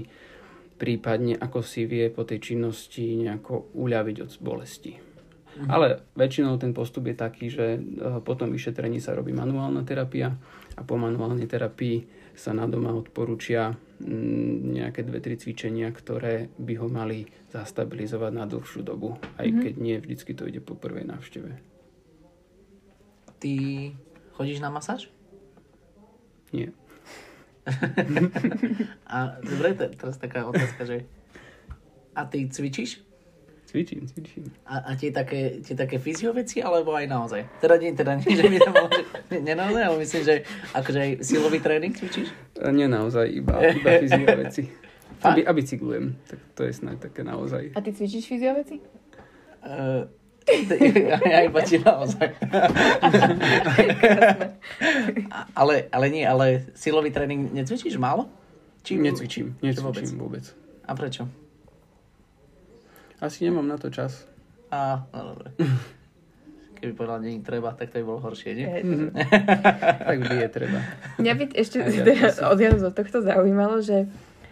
prípadne 0.79 1.35
ako 1.35 1.59
si 1.65 1.91
vie 1.91 2.07
po 2.13 2.23
tej 2.23 2.55
činnosti 2.55 3.19
nejako 3.19 3.75
uľaviť 3.75 4.17
od 4.23 4.31
bolesti. 4.39 4.93
Mhm. 5.55 5.71
Ale 5.71 5.87
väčšinou 6.19 6.59
ten 6.59 6.75
postup 6.75 7.07
je 7.11 7.17
taký, 7.17 7.49
že 7.49 7.81
eh, 7.81 8.21
po 8.21 8.37
tom 8.37 8.53
vyšetrení 8.53 9.01
sa 9.01 9.17
robí 9.17 9.33
manuálna 9.33 9.83
terapia 9.83 10.37
a 10.77 10.81
po 10.85 11.01
manuálnej 11.01 11.49
terapii 11.49 12.24
sa 12.35 12.51
na 12.51 12.67
doma 12.67 12.91
odporúčia 12.91 13.79
mm, 14.03 14.75
nejaké 14.75 15.07
dve, 15.07 15.23
tri 15.23 15.39
cvičenia, 15.39 15.91
ktoré 15.95 16.51
by 16.59 16.75
ho 16.83 16.89
mali 16.91 17.31
zastabilizovať 17.55 18.33
na 18.35 18.45
dlhšiu 18.45 18.83
dobu, 18.83 19.15
aj 19.39 19.47
mm-hmm. 19.47 19.63
keď 19.63 19.75
nie 19.79 19.97
vždycky 20.03 20.33
to 20.35 20.51
ide 20.51 20.61
po 20.61 20.75
prvej 20.75 21.07
návšteve. 21.07 21.51
Ty 23.39 23.55
chodíš 24.35 24.59
na 24.59 24.71
masáž? 24.75 25.11
Nie. 26.51 26.75
a 29.15 29.41
dobre, 29.41 29.73
teraz 29.75 30.21
taká 30.21 30.45
otázka, 30.45 30.85
že 30.85 31.09
a 32.15 32.27
ty 32.29 32.47
cvičíš? 32.47 33.03
Cvičím, 33.75 34.07
cvičím. 34.07 34.55
A, 34.71 34.87
a 34.87 34.91
tie, 34.95 35.11
také, 35.11 35.59
tie 35.59 35.75
také 35.75 35.99
fyzioveci, 35.99 36.63
alebo 36.63 36.95
aj 36.95 37.11
naozaj? 37.11 37.43
Teda 37.59 37.75
nie, 37.75 37.91
teda 37.91 38.15
nie, 38.23 38.31
že 38.31 38.47
by 38.47 38.59
to 38.63 38.71
bolo, 38.71 38.87
že, 38.87 39.03
nie 39.43 39.55
naozaj, 39.59 39.83
ale 39.83 39.97
myslím, 39.99 40.23
že 40.23 40.35
akože 40.79 40.99
aj 41.03 41.11
silový 41.27 41.59
tréning 41.59 41.91
cvičíš? 41.91 42.31
Nie 42.71 42.87
naozaj, 42.87 43.27
iba, 43.35 43.59
iba 43.75 43.99
fyzioveci. 43.99 44.71
Aby, 45.27 45.43
a 45.43 45.51
bicyklujem, 45.51 46.15
tak 46.31 46.39
to 46.55 46.63
je 46.71 46.71
snáď 46.71 47.11
také 47.11 47.27
naozaj. 47.27 47.75
A 47.75 47.83
ty 47.83 47.91
cvičíš 47.91 48.31
fyzioveci? 48.31 48.79
Uh, 49.67 50.07
ja 51.35 51.43
iba 51.43 51.59
ti 51.67 51.83
naozaj. 51.83 52.31
ale, 55.59 55.91
ale 55.91 56.07
nie, 56.15 56.23
ale 56.23 56.71
silový 56.79 57.11
tréning 57.11 57.51
necvičíš 57.51 57.99
málo? 57.99 58.31
Či 58.87 59.03
necvičím, 59.03 59.59
necvičím 59.59 59.83
vôbec. 59.83 60.07
vôbec. 60.15 60.45
A 60.87 60.95
prečo? 60.95 61.27
Asi 63.25 63.49
nemám 63.49 63.65
na 63.65 63.81
to 63.81 63.89
čas. 63.89 64.29
A, 64.69 65.09
no 65.17 65.33
dobre. 65.33 65.57
Keby 66.77 66.93
povedal, 66.93 67.25
nie 67.25 67.41
treba, 67.41 67.73
tak 67.73 67.89
to 67.89 67.97
by 67.97 68.05
bolo 68.05 68.21
horšie, 68.21 68.53
nie? 68.53 68.69
Mm-hmm. 68.69 69.11
tak 70.13 70.19
by 70.21 70.35
je 70.45 70.49
treba. 70.53 70.79
Mňa 71.17 71.33
by 71.33 71.45
ešte 71.57 71.81
teda 71.81 72.45
od 72.45 72.93
tohto 72.93 73.25
zaujímalo, 73.25 73.81
že 73.81 74.05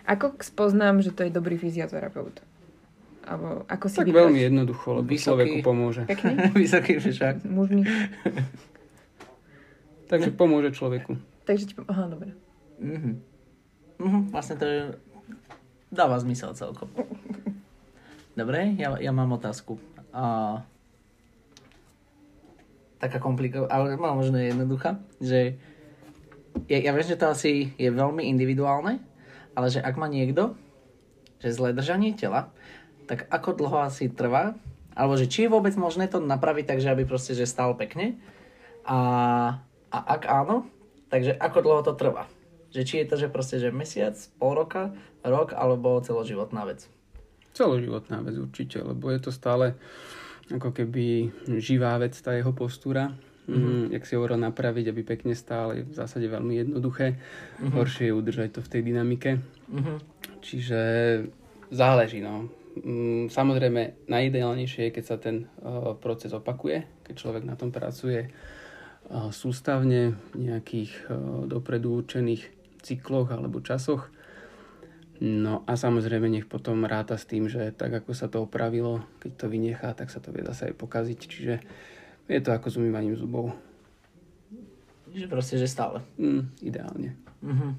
ako 0.08 0.40
spoznám, 0.40 1.04
že 1.04 1.12
to 1.12 1.28
je 1.28 1.30
dobrý 1.34 1.60
fyzioterapeut? 1.60 2.40
Alebo 3.28 3.68
ako 3.68 3.86
si 3.92 3.96
tak 4.00 4.08
vybrať? 4.08 4.18
veľmi 4.24 4.40
jednoducho, 4.40 4.86
lebo 4.98 5.08
Vysoký, 5.12 5.28
človeku 5.28 5.56
pomôže. 5.60 6.02
Pekný? 6.08 6.32
Vysoký 6.64 6.92
však. 6.98 7.44
Mužný. 7.44 7.84
Takže 10.08 10.32
pomôže 10.32 10.72
človeku. 10.72 11.20
Takže 11.44 11.64
ti 11.68 11.72
pomôže. 11.76 11.92
Aha, 11.92 12.04
dobre. 12.08 12.30
Mhm. 12.80 13.12
Mhm, 14.00 14.20
vlastne 14.32 14.56
to 14.56 14.64
je... 14.64 14.80
dáva 15.92 16.16
zmysel 16.16 16.56
celkom. 16.56 16.88
Dobre, 18.32 18.72
ja, 18.80 18.96
ja 18.96 19.12
mám 19.12 19.36
otázku. 19.36 19.76
A... 20.12 20.64
Taká 22.96 23.20
komplikovaná, 23.20 23.68
ale 23.68 23.98
možno 23.98 24.38
jednoduchá, 24.38 25.02
že 25.18 25.58
ja, 26.70 26.78
ja 26.78 26.90
viem, 26.94 27.04
že 27.04 27.18
to 27.18 27.32
asi 27.32 27.74
je 27.76 27.90
veľmi 27.90 28.24
individuálne, 28.30 29.02
ale 29.52 29.66
že 29.68 29.82
ak 29.82 29.98
má 29.98 30.06
niekto, 30.06 30.56
že 31.42 31.52
zlé 31.52 31.74
držanie 31.74 32.14
tela, 32.14 32.54
tak 33.10 33.26
ako 33.28 33.58
dlho 33.58 33.78
asi 33.84 34.06
trvá? 34.08 34.54
Alebo 34.92 35.16
že 35.16 35.26
či 35.26 35.48
je 35.48 35.52
vôbec 35.52 35.72
možné 35.74 36.06
to 36.06 36.20
napraviť 36.20 36.64
tak, 36.68 36.78
že 36.80 36.92
aby 36.92 37.08
proste, 37.08 37.32
že 37.32 37.48
stal 37.48 37.74
pekne? 37.74 38.20
A, 38.84 38.98
a 39.88 39.98
ak 39.98 40.22
áno, 40.28 40.68
takže 41.08 41.34
ako 41.36 41.58
dlho 41.64 41.80
to 41.82 41.92
trvá? 41.96 42.28
Že 42.72 42.82
či 42.86 42.94
je 43.02 43.08
to, 43.08 43.16
že 43.20 43.32
proste, 43.32 43.56
že 43.60 43.74
mesiac, 43.74 44.16
pol 44.40 44.56
roka, 44.56 44.94
rok, 45.24 45.52
alebo 45.52 46.00
celoživotná 46.00 46.64
vec? 46.68 46.88
Celoživotná 47.52 48.25
vec 48.25 48.37
určite, 48.40 48.80
lebo 48.80 49.12
je 49.12 49.21
to 49.21 49.30
stále 49.32 49.76
ako 50.52 50.73
keby 50.73 51.32
živá 51.61 51.97
vec, 52.00 52.16
tá 52.18 52.32
jeho 52.32 52.52
postúra. 52.52 53.12
Mm-hmm. 53.42 53.90
jak 53.90 54.06
si 54.06 54.14
hovoril, 54.14 54.38
napraviť, 54.38 54.94
aby 54.94 55.02
pekne 55.02 55.35
stál, 55.35 55.75
je 55.75 55.82
v 55.82 55.99
zásade 55.99 56.30
veľmi 56.30 56.62
jednoduché. 56.62 57.18
Mm-hmm. 57.18 57.75
Horšie 57.75 58.04
je 58.06 58.14
udržať 58.14 58.49
to 58.54 58.61
v 58.62 58.71
tej 58.71 58.82
dynamike. 58.87 59.30
Mm-hmm. 59.66 59.97
Čiže 60.38 60.80
záleží, 61.75 62.23
no. 62.23 62.47
Mm, 62.78 63.28
samozrejme, 63.28 64.06
najideálnejšie 64.06 64.88
je, 64.88 64.94
keď 64.94 65.04
sa 65.04 65.16
ten 65.18 65.50
uh, 65.59 65.99
proces 65.99 66.30
opakuje, 66.30 66.87
keď 67.02 67.14
človek 67.18 67.42
na 67.42 67.59
tom 67.59 67.75
pracuje 67.75 68.30
uh, 68.30 69.28
sústavne 69.35 70.14
v 70.32 70.49
nejakých 70.49 71.11
uh, 71.11 71.44
dopredu 71.50 71.99
určených 71.99 72.47
cykloch 72.80 73.35
alebo 73.35 73.59
časoch. 73.59 74.06
No 75.22 75.62
a 75.70 75.78
samozrejme 75.78 76.26
nech 76.26 76.50
potom 76.50 76.82
ráta 76.82 77.14
s 77.14 77.30
tým, 77.30 77.46
že 77.46 77.70
tak 77.70 77.94
ako 77.94 78.10
sa 78.10 78.26
to 78.26 78.42
opravilo, 78.42 79.06
keď 79.22 79.30
to 79.38 79.46
vynechá, 79.46 79.94
tak 79.94 80.10
sa 80.10 80.18
to 80.18 80.34
vie 80.34 80.42
zase 80.42 80.66
aj 80.66 80.74
pokaziť. 80.74 81.20
Čiže 81.22 81.54
je 82.26 82.40
to 82.42 82.50
ako 82.50 82.66
s 82.66 82.78
umývaním 82.82 83.14
zubov. 83.14 83.54
Že 85.14 85.30
proste, 85.30 85.62
že 85.62 85.70
stále. 85.70 86.02
Mm, 86.18 86.50
ideálne. 86.58 87.14
Uh-huh. 87.38 87.78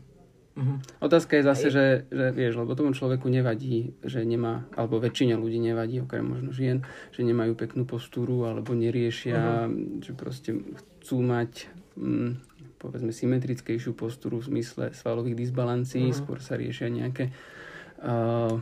Uh-huh. 0.55 0.77
Otázka 1.03 1.35
je 1.35 1.43
zase, 1.43 1.67
že, 1.67 1.85
že 2.07 2.31
vieš, 2.31 2.63
lebo 2.63 2.79
tomu 2.79 2.95
človeku 2.95 3.27
nevadí, 3.27 3.91
že 4.05 4.23
nemá, 4.23 4.63
alebo 4.79 5.03
väčšine 5.03 5.35
ľudí 5.35 5.59
nevadí, 5.59 5.99
okrem 5.99 6.23
možno 6.23 6.55
žien, 6.55 6.87
že 7.11 7.27
nemajú 7.27 7.59
peknú 7.59 7.83
postúru, 7.83 8.47
alebo 8.47 8.71
neriešia, 8.71 9.67
uh-huh. 9.67 9.99
že 9.99 10.11
proste 10.15 10.63
chcú 11.03 11.25
mať 11.25 11.67
hm, 11.99 12.39
povedzme 12.83 13.15
symetrickejšiu 13.15 13.95
postúru 13.95 14.43
v 14.43 14.59
zmysle 14.59 14.91
svalových 14.91 15.47
disbalancií, 15.47 16.11
uh-huh. 16.11 16.19
skôr 16.19 16.43
sa 16.43 16.59
riešia 16.59 16.91
nejaké 16.91 17.31
uh, 18.03 18.59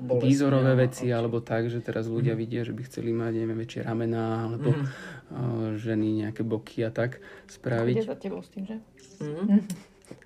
výzorové 0.00 0.78
veci, 0.78 1.10
alebo 1.10 1.42
tak, 1.42 1.66
že 1.66 1.82
teraz 1.82 2.06
ľudia 2.06 2.38
uh-huh. 2.38 2.46
vidia, 2.46 2.62
že 2.62 2.70
by 2.70 2.86
chceli 2.86 3.10
mať, 3.10 3.32
neviem, 3.34 3.58
väčšie 3.58 3.82
ramená, 3.82 4.46
alebo 4.46 4.70
uh-huh. 4.70 4.86
uh, 4.86 5.68
ženy 5.74 6.22
nejaké 6.22 6.46
boky 6.46 6.86
a 6.86 6.94
tak 6.94 7.18
spraviť. 7.50 7.94
Ide 7.98 8.06
za 8.06 8.16
tebou 8.16 8.40
s 8.40 8.48
tým, 8.54 8.70
že? 8.70 8.76
Uh-huh. 9.18 9.58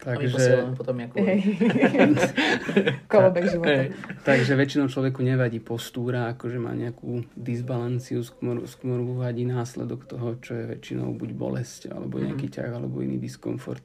Takže... 0.04 0.74
potom 0.76 1.00
ako... 1.00 1.16
Kolobek 3.12 3.44
života. 3.48 3.88
Takže 4.20 4.52
väčšinou 4.52 4.86
človeku 4.92 5.24
nevadí 5.24 5.64
postúra, 5.64 6.28
akože 6.36 6.60
má 6.60 6.76
nejakú 6.76 7.24
disbalanciu, 7.32 8.20
skôr, 8.20 8.64
skôr 8.68 9.00
vadí 9.16 9.48
následok 9.48 10.04
toho, 10.04 10.36
čo 10.44 10.52
je 10.56 10.64
väčšinou 10.76 11.16
buď 11.16 11.30
bolesť, 11.32 11.80
alebo 11.92 12.20
mhm. 12.20 12.22
nejaký 12.28 12.46
ťah, 12.52 12.70
alebo 12.76 13.00
iný 13.00 13.16
diskomfort. 13.16 13.84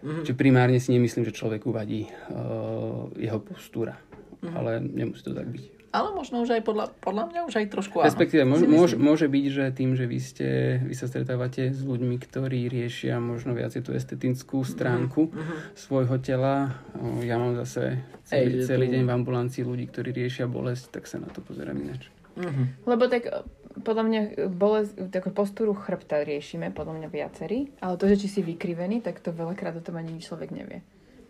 Mm-hmm. 0.00 0.24
Čiže 0.24 0.36
primárne 0.36 0.80
si 0.80 0.96
nemyslím, 0.96 1.28
že 1.28 1.36
človeku 1.36 1.68
vadí 1.76 2.08
uh, 2.08 3.12
jeho 3.20 3.36
postúra. 3.36 4.00
Mm-hmm. 4.40 4.56
Ale 4.56 4.70
nemusí 4.80 5.20
to 5.20 5.36
tak 5.36 5.44
byť. 5.52 5.79
Ale 5.90 6.14
možno 6.14 6.46
už 6.46 6.54
aj 6.54 6.62
podľa, 6.62 6.86
podľa 7.02 7.24
mňa 7.34 7.40
už 7.50 7.54
aj 7.58 7.66
trošku 7.74 7.98
áno. 7.98 8.06
Respektíve 8.06 8.46
môž, 8.46 8.62
môž, 8.62 8.90
môže 8.94 9.26
byť, 9.26 9.44
že 9.50 9.64
tým, 9.74 9.98
že 9.98 10.06
vy, 10.06 10.18
ste, 10.22 10.48
vy 10.86 10.94
sa 10.94 11.10
stretávate 11.10 11.74
s 11.74 11.82
ľuďmi, 11.82 12.14
ktorí 12.22 12.70
riešia 12.70 13.18
možno 13.18 13.58
viac 13.58 13.74
tú 13.74 13.90
estetickú 13.90 14.62
stránku 14.62 15.34
mm-hmm. 15.34 15.74
svojho 15.74 16.16
tela. 16.22 16.78
Ja 17.26 17.42
mám 17.42 17.58
zase 17.58 18.06
celý, 18.22 18.62
Ej, 18.62 18.70
celý 18.70 18.86
tu... 18.86 18.92
deň 18.94 19.02
v 19.02 19.12
ambulancii 19.18 19.66
ľudí, 19.66 19.90
ktorí 19.90 20.14
riešia 20.14 20.46
bolesť, 20.46 20.94
tak 20.94 21.10
sa 21.10 21.18
na 21.18 21.26
to 21.26 21.42
pozerám 21.42 21.74
ináč. 21.74 22.06
Mm-hmm. 22.38 22.66
Lebo 22.86 23.04
tak 23.10 23.22
e, 23.26 23.42
podľa 23.82 24.04
mňa 24.06 24.20
bolesť, 24.46 25.10
takú 25.10 25.34
postúru 25.34 25.74
chrbta 25.74 26.22
riešime, 26.22 26.70
podľa 26.70 27.02
mňa 27.02 27.08
viacerí, 27.10 27.74
ale 27.82 27.98
to, 27.98 28.06
že 28.06 28.22
či 28.22 28.28
si 28.30 28.40
vykrivený, 28.46 29.02
tak 29.02 29.18
to 29.18 29.34
veľakrát 29.34 29.74
o 29.74 29.82
tom 29.82 29.98
ani 29.98 30.22
človek 30.22 30.54
nevie. 30.54 30.86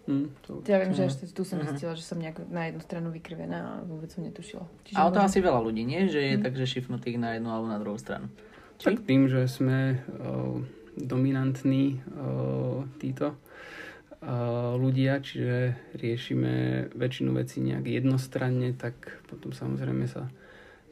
Mm, 0.09 0.26
to, 0.42 0.64
ja 0.64 0.80
viem, 0.80 0.97
že 0.97 1.12
ešte 1.12 1.28
tu 1.28 1.45
som 1.45 1.61
uh-huh. 1.61 1.76
zistila, 1.76 1.92
že 1.92 2.04
som 2.04 2.16
nejak 2.16 2.49
na 2.49 2.73
jednu 2.73 2.80
stranu 2.80 3.09
vykrivená 3.12 3.59
a 3.61 3.73
vôbec 3.85 4.09
som 4.09 4.25
netušila. 4.25 4.64
Čiže 4.88 4.97
ale 4.97 5.11
to 5.12 5.21
môžem... 5.21 5.28
asi 5.28 5.38
veľa 5.45 5.61
ľudí, 5.61 5.83
nie? 5.85 6.00
Že 6.09 6.21
je 6.21 6.37
mm. 6.40 6.42
tak, 6.42 6.54
že 6.57 6.64
šifnutých 6.66 7.16
na 7.21 7.28
jednu 7.37 7.49
alebo 7.52 7.69
na 7.69 7.78
druhú 7.78 7.99
stranu. 8.00 8.33
Či? 8.80 8.85
Tak 8.90 9.04
tým, 9.04 9.28
že 9.28 9.45
sme 9.45 10.00
uh, 10.00 10.57
dominantní 10.97 12.00
uh, 12.00 12.88
títo 12.97 13.37
uh, 13.37 14.75
ľudia, 14.80 15.21
čiže 15.21 15.76
riešime 16.00 16.88
väčšinu 16.97 17.30
vecí 17.37 17.61
nejak 17.61 17.85
jednostranne, 17.85 18.73
tak 18.73 19.21
potom 19.28 19.52
samozrejme 19.52 20.09
sa 20.09 20.33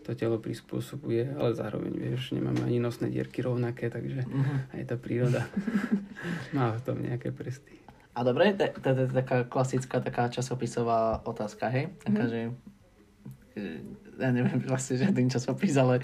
to 0.04 0.16
telo 0.16 0.40
prispôsobuje, 0.40 1.36
ale 1.36 1.52
zároveň, 1.52 1.92
vieš, 1.92 2.32
nemáme 2.32 2.64
ani 2.64 2.80
nosné 2.80 3.12
dierky 3.12 3.44
rovnaké, 3.44 3.92
takže 3.92 4.24
uh-huh. 4.24 4.72
aj 4.72 4.82
tá 4.88 4.96
príroda 4.96 5.44
má 6.56 6.72
v 6.72 6.80
tom 6.80 6.96
nejaké 7.04 7.28
prsty. 7.28 7.87
A 8.18 8.26
dobre, 8.26 8.50
to 8.58 8.66
je 8.66 9.06
taká 9.14 9.46
klasická, 9.46 10.02
taká 10.02 10.26
časopisová 10.26 11.22
otázka, 11.22 11.70
hej? 11.70 11.94
Taká, 12.02 12.26
mm. 12.26 12.30
že 12.34 12.40
ja 14.18 14.34
neviem 14.34 14.58
vlastne 14.66 14.98
žiadny 14.98 15.30
časopis, 15.30 15.78
ale 15.78 16.02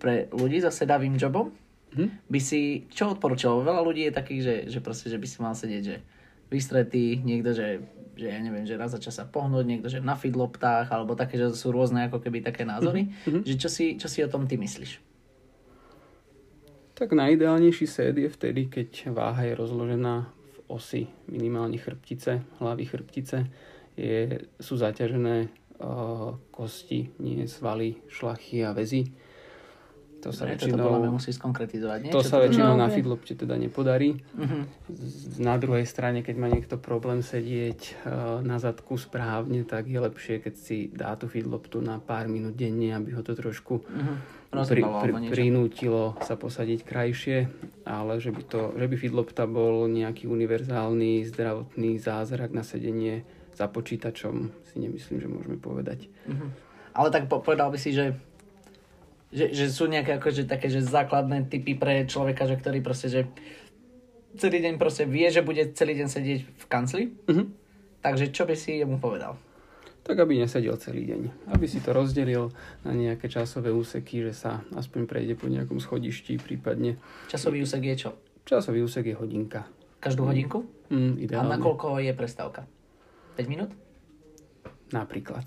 pre 0.00 0.32
ľudí 0.32 0.64
so 0.64 0.72
sedavým 0.72 1.20
jobom 1.20 1.52
mm. 1.92 2.24
by 2.24 2.40
si 2.40 2.88
čo 2.88 3.12
odporučil? 3.12 3.60
Veľa 3.60 3.84
ľudí 3.84 4.08
je 4.08 4.16
takých, 4.16 4.40
že, 4.40 4.54
že 4.72 4.78
proste, 4.80 5.12
že 5.12 5.20
by 5.20 5.26
si 5.28 5.36
mal 5.44 5.52
sedieť, 5.52 5.82
že 5.84 5.96
vystretý, 6.48 7.20
niekto, 7.20 7.52
že, 7.52 7.84
že 8.16 8.32
ja 8.32 8.40
neviem, 8.40 8.64
že 8.64 8.80
raz 8.80 8.96
za 8.96 9.00
čas 9.00 9.20
sa 9.20 9.28
pohnúť, 9.28 9.64
niekto, 9.68 9.92
že 9.92 10.00
na 10.00 10.16
fidloptách, 10.16 10.88
alebo 10.88 11.12
také, 11.12 11.36
že 11.36 11.52
sú 11.52 11.68
rôzne 11.68 12.08
ako 12.08 12.20
keby 12.20 12.40
také 12.40 12.64
názory. 12.64 13.12
Mm-hmm. 13.28 13.44
Že 13.44 13.54
čo 13.60 13.68
si, 13.68 13.84
čo 14.00 14.08
si 14.08 14.24
o 14.24 14.28
tom 14.32 14.48
ty 14.48 14.56
myslíš? 14.56 15.11
Tak 16.92 17.16
najideálnejší 17.16 17.86
sed 17.88 18.20
je 18.20 18.28
vtedy, 18.28 18.68
keď 18.68 19.16
váha 19.16 19.48
je 19.48 19.56
rozložená 19.56 20.28
v 20.28 20.58
osi 20.68 21.02
minimálne 21.24 21.80
chrbtice, 21.80 22.44
hlavy 22.60 22.84
chrbtice. 22.84 23.48
Je, 23.96 24.44
sú 24.60 24.76
zaťažené 24.76 25.48
uh, 25.80 26.36
kosti, 26.52 27.12
nie 27.20 27.48
svaly, 27.48 27.96
šlachy 28.12 28.64
a 28.64 28.76
väzy. 28.76 29.08
To 30.22 30.30
sa 30.30 30.46
ne, 30.46 30.54
väčšinou, 30.54 31.02
musí 31.10 31.34
skonkretizovať. 31.34 31.98
Nie? 32.06 32.12
To 32.14 32.22
Čo 32.22 32.28
sa 32.28 32.36
to 32.38 32.46
väčšinou 32.46 32.78
no, 32.78 32.86
na 32.86 32.88
fidlopte 32.92 33.34
teda 33.34 33.58
nepodarí. 33.58 34.22
Uh-huh. 34.38 34.62
Na 35.42 35.58
druhej 35.58 35.82
strane, 35.82 36.22
keď 36.22 36.36
má 36.38 36.46
niekto 36.46 36.78
problém 36.78 37.26
sedieť 37.26 37.80
uh, 38.06 38.38
na 38.44 38.62
zadku 38.62 38.94
správne, 38.94 39.66
tak 39.66 39.90
je 39.90 39.98
lepšie, 39.98 40.38
keď 40.38 40.54
si 40.54 40.92
dá 40.94 41.18
tú 41.18 41.26
fidloptu 41.26 41.82
na 41.82 41.98
pár 41.98 42.30
minút 42.30 42.54
denne, 42.54 42.94
aby 42.94 43.18
ho 43.18 43.22
to 43.26 43.34
trošku 43.34 43.82
uh-huh 43.82 44.41
pri, 44.52 44.84
pri, 44.84 45.12
prinútilo 45.32 46.12
sa 46.20 46.36
posadiť 46.36 46.84
krajšie, 46.84 47.48
ale 47.88 48.20
že 48.20 48.28
by, 48.28 48.42
to, 48.44 48.60
že 48.76 48.84
by 48.84 48.96
Fidlopta 49.00 49.48
bol 49.48 49.88
nejaký 49.88 50.28
univerzálny 50.28 51.24
zdravotný 51.24 51.96
zázrak 51.96 52.52
na 52.52 52.60
sedenie 52.60 53.24
za 53.56 53.72
počítačom, 53.72 54.52
si 54.68 54.76
nemyslím, 54.76 55.24
že 55.24 55.28
môžeme 55.28 55.56
povedať. 55.56 56.12
Uh-huh. 56.28 56.52
Ale 56.92 57.08
tak 57.08 57.32
povedal 57.32 57.72
by 57.72 57.80
si, 57.80 57.96
že, 57.96 58.12
že, 59.32 59.56
že 59.56 59.72
sú 59.72 59.88
nejaké 59.88 60.20
akože, 60.20 60.44
také 60.44 60.68
že 60.68 60.84
základné 60.84 61.48
typy 61.48 61.72
pre 61.72 62.04
človeka, 62.04 62.44
že 62.44 62.60
ktorý 62.60 62.84
proste, 62.84 63.08
že 63.08 63.20
celý 64.36 64.60
deň 64.60 64.76
proste 64.76 65.08
vie, 65.08 65.32
že 65.32 65.40
bude 65.40 65.64
celý 65.72 65.96
deň 65.96 66.08
sedieť 66.12 66.40
v 66.44 66.64
kancli. 66.68 67.04
Uh-huh. 67.24 67.48
Takže 68.04 68.28
čo 68.36 68.44
by 68.44 68.52
si 68.52 68.84
jemu 68.84 69.00
povedal? 69.00 69.40
Tak 70.02 70.18
aby 70.18 70.38
nesedel 70.38 70.74
celý 70.76 71.06
deň. 71.06 71.50
Aby 71.50 71.70
si 71.70 71.78
to 71.78 71.94
rozdelil 71.94 72.50
na 72.82 72.92
nejaké 72.92 73.30
časové 73.30 73.70
úseky, 73.70 74.26
že 74.30 74.34
sa 74.34 74.66
aspoň 74.74 75.06
prejde 75.06 75.34
po 75.38 75.46
nejakom 75.46 75.78
schodišti, 75.78 76.42
prípadne. 76.42 76.98
Časový 77.30 77.62
úsek 77.62 77.82
je 77.86 77.96
čo? 77.96 78.10
Časový 78.42 78.82
úsek 78.82 79.06
je 79.06 79.14
hodinka. 79.14 79.66
Každú 80.02 80.26
hodinku? 80.26 80.66
Mm, 80.90 81.14
A 81.14 81.20
ideálne. 81.22 81.52
na 81.54 81.58
koľko 81.62 82.02
je 82.02 82.10
prestávka? 82.10 82.66
5 83.38 83.46
minút? 83.46 83.70
Napríklad. 84.90 85.46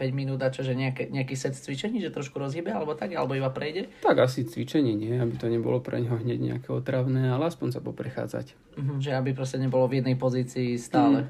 5 0.00 0.16
minút 0.16 0.40
a 0.40 0.48
čože 0.48 0.72
nejaké, 0.72 1.12
nejaký 1.12 1.36
set 1.36 1.52
cvičení, 1.52 2.00
že 2.00 2.08
trošku 2.08 2.40
rozhybe 2.40 2.72
alebo 2.72 2.96
tak, 2.96 3.12
alebo 3.12 3.36
iba 3.36 3.52
prejde? 3.52 3.92
Tak 4.00 4.16
asi 4.24 4.48
cvičenie 4.48 4.96
nie, 4.96 5.12
aby 5.12 5.36
to 5.36 5.52
nebolo 5.52 5.84
pre 5.84 6.00
neho 6.00 6.16
hneď 6.16 6.40
nejaké 6.40 6.72
otravné, 6.72 7.28
ale 7.28 7.52
aspoň 7.52 7.68
sa 7.76 7.80
poprechádzať. 7.84 8.56
Mhm, 8.80 9.04
že 9.04 9.12
aby 9.12 9.36
proste 9.36 9.60
nebolo 9.60 9.84
v 9.84 10.00
jednej 10.00 10.16
pozícii 10.16 10.80
stále. 10.80 11.28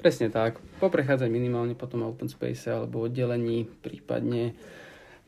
Presne 0.00 0.32
tak. 0.32 0.64
Poprechádzať 0.80 1.28
minimálne 1.28 1.76
po 1.76 1.84
tom 1.84 2.08
open 2.08 2.32
space 2.32 2.72
alebo 2.72 3.04
oddelení, 3.04 3.68
prípadne 3.84 4.56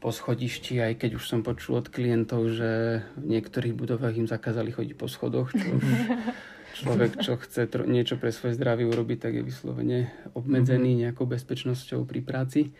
po 0.00 0.10
schodišti, 0.10 0.82
aj 0.82 0.98
keď 0.98 1.20
už 1.20 1.24
som 1.28 1.40
počul 1.46 1.78
od 1.78 1.86
klientov, 1.92 2.50
že 2.50 3.04
v 3.20 3.26
niektorých 3.38 3.76
budovách 3.76 4.18
im 4.18 4.26
zakázali 4.26 4.74
chodiť 4.74 4.98
po 4.98 5.06
schodoch, 5.06 5.54
čo 5.54 5.78
už 5.78 5.86
človek, 6.82 7.22
čo 7.22 7.38
chce 7.38 7.70
tro- 7.70 7.86
niečo 7.86 8.18
pre 8.18 8.34
svoje 8.34 8.58
zdravie 8.58 8.88
urobiť, 8.88 9.18
tak 9.22 9.32
je 9.38 9.46
vyslovene 9.46 10.10
obmedzený 10.34 11.06
nejakou 11.06 11.28
bezpečnosťou 11.28 12.02
pri 12.02 12.20
práci 12.24 12.74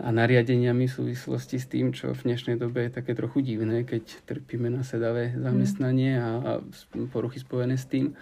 a 0.00 0.08
nariadeniami 0.08 0.88
v 0.88 0.96
súvislosti 1.02 1.58
s 1.58 1.66
tým, 1.68 1.92
čo 1.92 2.14
v 2.14 2.32
dnešnej 2.32 2.56
dobe 2.56 2.88
je 2.88 2.96
také 2.96 3.12
trochu 3.12 3.44
divné, 3.44 3.84
keď 3.84 4.22
trpíme 4.24 4.72
na 4.72 4.86
sedavé 4.86 5.34
zamestnanie 5.36 6.16
a, 6.16 6.30
a 6.38 6.52
poruchy 7.10 7.42
spojené 7.42 7.76
s 7.76 7.84
tým. 7.90 8.14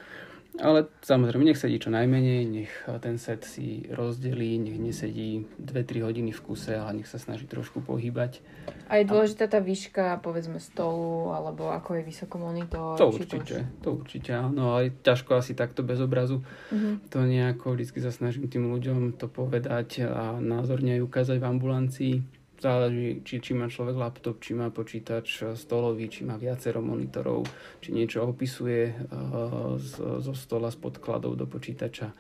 Ale 0.56 0.88
samozrejme, 1.04 1.52
nech 1.52 1.60
sedí 1.60 1.76
čo 1.76 1.92
najmenej, 1.92 2.40
nech 2.48 2.72
ten 3.04 3.20
set 3.20 3.44
si 3.44 3.84
rozdelí, 3.92 4.56
nech 4.56 4.80
nesedí 4.80 5.44
2-3 5.60 6.06
hodiny 6.06 6.32
v 6.32 6.40
kuse, 6.40 6.80
ale 6.80 7.00
nech 7.02 7.08
sa 7.08 7.20
snaží 7.20 7.44
trošku 7.44 7.84
pohybať. 7.84 8.40
A 8.88 9.02
je 9.02 9.04
dôležitá 9.04 9.50
tá 9.50 9.60
výška, 9.60 10.22
povedzme, 10.25 10.56
stolu, 10.62 11.34
alebo 11.36 11.68
ako 11.68 12.00
je 12.00 12.02
vysoko 12.08 12.40
monitor. 12.40 12.96
To 12.96 13.12
či 13.12 13.28
určite, 13.28 13.56
to 13.84 13.88
určite 14.00 14.30
áno, 14.32 14.78
ale 14.78 14.96
ťažko 15.04 15.36
asi 15.36 15.52
takto 15.52 15.84
bez 15.84 16.00
obrazu. 16.00 16.40
Mhm. 16.72 17.12
To 17.12 17.18
nejako 17.26 17.76
vždy 17.76 18.00
sa 18.00 18.12
snažím 18.14 18.48
tým 18.48 18.72
ľuďom 18.72 19.20
to 19.20 19.28
povedať 19.28 20.08
a 20.08 20.40
názorne 20.40 20.96
aj 20.96 21.04
ukázať 21.04 21.36
v 21.42 21.48
ambulancii. 21.48 22.14
Záleží, 22.56 23.20
či, 23.20 23.36
či 23.44 23.52
má 23.52 23.68
človek 23.68 24.00
laptop, 24.00 24.40
či 24.40 24.56
má 24.56 24.72
počítač 24.72 25.44
stolový, 25.52 26.08
či 26.08 26.25
má 26.25 26.40
viacero 26.40 26.80
monitorov, 26.80 27.44
či 27.84 27.92
niečo 27.92 28.25
opisuje 28.25 28.96
uh, 28.96 29.76
z, 29.76 30.25
zo 30.25 30.32
stola 30.32 30.72
z 30.72 30.80
podkladov 30.80 31.36
do 31.36 31.44
počítača. 31.44 32.16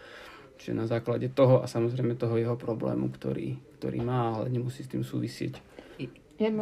Čiže 0.60 0.72
na 0.76 0.84
základe 0.84 1.32
toho 1.32 1.64
a 1.64 1.66
samozrejme 1.68 2.20
toho 2.20 2.36
jeho 2.36 2.56
problému, 2.56 3.08
ktorý, 3.16 3.56
ktorý 3.80 3.98
má, 4.04 4.36
ale 4.36 4.52
nemusí 4.52 4.84
s 4.84 4.92
tým 4.92 5.04
súvisieť. 5.04 5.56
Ja. 6.36 6.52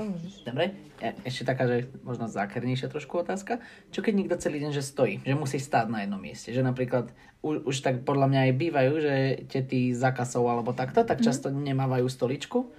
Dobre, 0.46 0.70
ja, 1.02 1.18
ešte 1.26 1.50
taká, 1.50 1.66
že 1.66 1.90
možno 2.06 2.30
zákernejšia 2.30 2.86
trošku 2.94 3.26
otázka. 3.26 3.58
Čo 3.90 4.06
keď 4.06 4.12
niekto 4.14 4.38
celý 4.38 4.62
deň, 4.62 4.70
že 4.70 4.86
stojí, 4.86 5.18
že 5.26 5.34
musí 5.34 5.58
stáť 5.58 5.90
na 5.90 6.06
jednom 6.06 6.22
mieste, 6.22 6.54
že 6.54 6.62
napríklad 6.62 7.10
už, 7.42 7.66
už 7.66 7.76
tak 7.82 8.06
podľa 8.06 8.30
mňa 8.30 8.40
aj 8.46 8.52
bývajú, 8.54 8.92
že 9.02 9.14
tety 9.50 9.90
za 9.90 10.14
kasou 10.14 10.46
alebo 10.46 10.70
takto, 10.70 11.02
tak 11.02 11.26
často 11.26 11.50
nemávajú 11.50 12.06
stoličku, 12.06 12.70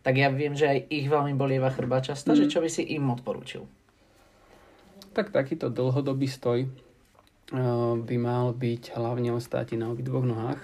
tak 0.00 0.16
ja 0.16 0.32
viem, 0.32 0.56
že 0.56 0.64
aj 0.64 0.78
ich 0.88 1.06
veľmi 1.12 1.36
bolieva 1.36 1.68
chrba 1.68 2.00
často, 2.00 2.32
že 2.32 2.48
čo 2.48 2.64
by 2.64 2.70
si 2.72 2.82
im 2.96 3.12
odporúčil. 3.12 3.68
Tak 5.12 5.28
takýto 5.34 5.68
dlhodobý 5.68 6.24
stoj 6.30 6.64
uh, 6.64 7.94
by 8.00 8.16
mal 8.16 8.56
byť 8.56 8.96
hlavne 8.96 9.36
o 9.36 9.40
státi 9.42 9.76
na 9.76 9.92
obidvoch 9.92 10.24
nohách. 10.24 10.62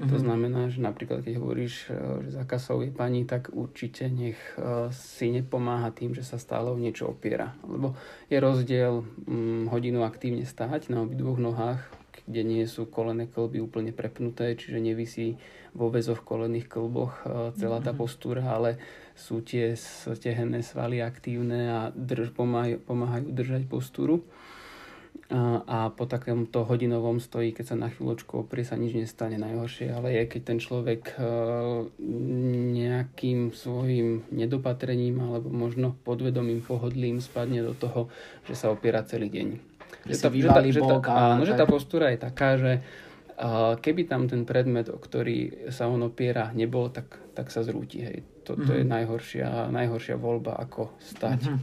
To 0.00 0.16
znamená, 0.16 0.72
že 0.72 0.80
napríklad 0.80 1.20
keď 1.20 1.36
hovoríš, 1.36 1.92
uh, 1.92 2.24
že 2.24 2.32
za 2.32 2.48
kasou 2.48 2.80
je 2.80 2.88
pani, 2.88 3.28
tak 3.28 3.52
určite 3.52 4.08
nech 4.08 4.40
uh, 4.56 4.88
si 4.96 5.28
nepomáha 5.28 5.92
tým, 5.92 6.16
že 6.16 6.24
sa 6.24 6.40
stále 6.40 6.72
o 6.72 6.80
niečo 6.80 7.12
opiera. 7.12 7.52
Lebo 7.68 7.92
je 8.32 8.40
rozdiel 8.40 9.04
um, 9.04 9.68
hodinu 9.68 10.08
aktívne 10.08 10.48
stáť 10.48 10.88
na 10.88 11.04
obidvoch 11.04 11.36
nohách, 11.36 11.84
kde 12.24 12.46
nie 12.48 12.64
sú 12.64 12.88
kolené 12.88 13.28
klby 13.28 13.60
úplne 13.60 13.92
prepnuté, 13.92 14.56
čiže 14.56 14.80
nevisí 14.80 15.36
vo 15.74 15.88
väzoch 15.88 16.22
kolených 16.26 16.66
klboch 16.66 17.14
uh, 17.22 17.54
celá 17.54 17.78
tá 17.78 17.94
postúra, 17.94 18.42
ale 18.42 18.80
sú 19.20 19.44
tie 19.44 19.76
stehenné 19.76 20.64
svaly 20.64 21.04
aktívne 21.04 21.60
a 21.68 21.80
drž, 21.92 22.32
pomáhajú, 22.32 22.80
pomáhajú 22.88 23.26
držať 23.28 23.62
postúru. 23.68 24.24
A, 25.30 25.62
a 25.62 25.78
po 25.94 26.10
takomto 26.10 26.66
hodinovom 26.66 27.22
stojí, 27.22 27.54
keď 27.54 27.74
sa 27.74 27.76
na 27.78 27.86
chvíľočku 27.86 28.42
oprie, 28.42 28.66
sa 28.66 28.74
nič 28.74 28.98
nestane 28.98 29.38
najhoršie, 29.38 29.94
ale 29.94 30.10
je, 30.18 30.22
keď 30.26 30.42
ten 30.42 30.58
človek 30.58 31.14
e, 31.14 31.22
nejakým 32.74 33.54
svojim 33.54 34.26
nedopatrením 34.34 35.22
alebo 35.22 35.46
možno 35.54 35.94
podvedomým 36.02 36.66
pohodlím 36.66 37.22
spadne 37.22 37.62
do 37.62 37.78
toho, 37.78 38.10
že 38.50 38.58
sa 38.58 38.74
opiera 38.74 39.06
celý 39.06 39.30
deň. 39.30 39.48
Že 40.10 40.14
si 40.18 40.26
vyvalí 40.42 40.74
že 40.74 40.82
tá, 40.82 40.86
bok 40.98 41.04
a 41.06 41.38
áno, 41.38 41.46
že 41.46 41.54
tá 41.54 41.62
postúra 41.62 42.10
je 42.10 42.18
taká, 42.18 42.58
že 42.58 42.82
keby 43.80 44.04
tam 44.04 44.28
ten 44.28 44.44
predmet, 44.44 44.92
o 44.92 45.00
ktorý 45.00 45.70
sa 45.72 45.88
on 45.88 46.04
opiera, 46.04 46.52
nebol, 46.52 46.92
tak, 46.92 47.16
tak 47.32 47.48
sa 47.48 47.64
zrúti. 47.64 48.04
Hej. 48.04 48.44
To, 48.44 48.56
to 48.60 48.72
je 48.76 48.84
najhoršia, 48.84 49.72
najhoršia 49.72 50.20
voľba, 50.20 50.60
ako 50.60 50.92
stať. 51.00 51.40
Mhm. 51.48 51.58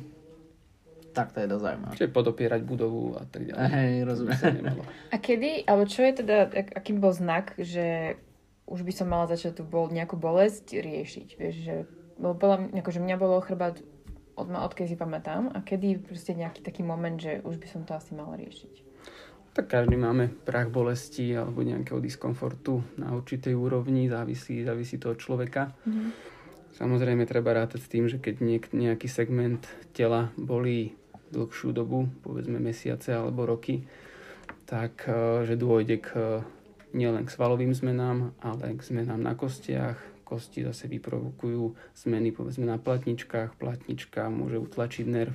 Tak 1.14 1.34
to 1.34 1.42
je 1.42 1.48
dosť 1.50 1.64
zaujímavé. 1.66 1.94
Čiže 1.98 2.14
podopierať 2.14 2.62
budovu 2.62 3.18
a 3.18 3.26
tak 3.26 3.50
ďalej. 3.50 3.70
Hej, 3.74 3.94
rozumiem. 4.06 4.66
A 5.10 5.16
kedy, 5.18 5.66
alebo 5.66 5.90
čo 5.90 6.06
je 6.06 6.14
teda, 6.22 6.46
ak, 6.46 6.78
aký 6.78 6.94
bol 6.94 7.10
znak, 7.10 7.58
že 7.58 8.18
už 8.70 8.86
by 8.86 8.94
som 8.94 9.10
mala 9.10 9.26
začať 9.26 9.58
tú 9.58 9.64
bol, 9.66 9.90
nejakú 9.90 10.14
bolesť 10.14 10.78
riešiť, 10.78 11.28
vieš, 11.42 11.56
že 11.58 11.76
lebo 12.18 12.34
bola, 12.34 12.58
akože 12.70 13.02
mňa 13.02 13.16
bolo 13.18 13.42
chrbát 13.42 13.82
od, 14.38 14.48
odkedy 14.50 14.94
si 14.94 14.98
pamätám 14.98 15.50
a 15.54 15.62
kedy 15.66 16.02
proste 16.02 16.38
nejaký 16.38 16.62
taký 16.62 16.82
moment, 16.86 17.18
že 17.18 17.42
už 17.42 17.58
by 17.58 17.68
som 17.70 17.82
to 17.86 17.98
asi 17.98 18.14
mala 18.14 18.38
riešiť. 18.38 18.87
Tak 19.58 19.74
každý 19.74 19.98
máme 19.98 20.30
prach 20.46 20.70
bolesti 20.70 21.34
alebo 21.34 21.66
nejakého 21.66 21.98
diskomfortu 21.98 22.86
na 23.02 23.10
určitej 23.18 23.58
úrovni, 23.58 24.06
závisí, 24.06 24.62
závisí 24.62 25.02
to 25.02 25.10
od 25.10 25.18
človeka. 25.18 25.74
Samozrejme 26.78 27.26
treba 27.26 27.58
rátať 27.58 27.82
s 27.82 27.90
tým, 27.90 28.06
že 28.06 28.22
keď 28.22 28.36
niek- 28.38 28.70
nejaký 28.70 29.10
segment 29.10 29.66
tela 29.98 30.30
bolí 30.38 30.94
dlhšiu 31.34 31.74
dobu, 31.74 32.06
povedzme 32.22 32.62
mesiace 32.62 33.18
alebo 33.18 33.50
roky, 33.50 33.82
tak 34.70 35.10
eh, 35.10 35.42
že 35.50 35.58
dôjde 35.58 36.06
k 36.06 36.08
eh, 36.14 36.46
nielen 36.94 37.26
k 37.26 37.34
svalovým 37.34 37.74
zmenám, 37.74 38.38
ale 38.46 38.78
k 38.78 38.82
zmenám 38.86 39.26
na 39.26 39.34
kostiach. 39.34 39.98
Kosti 40.28 40.60
zase 40.68 40.92
vyprovokujú 40.92 41.96
zmeny 41.96 42.36
povedzme 42.36 42.68
na 42.68 42.76
platničkách, 42.76 43.56
platnička 43.56 44.28
môže 44.28 44.60
utlačiť 44.60 45.08
nerv. 45.08 45.32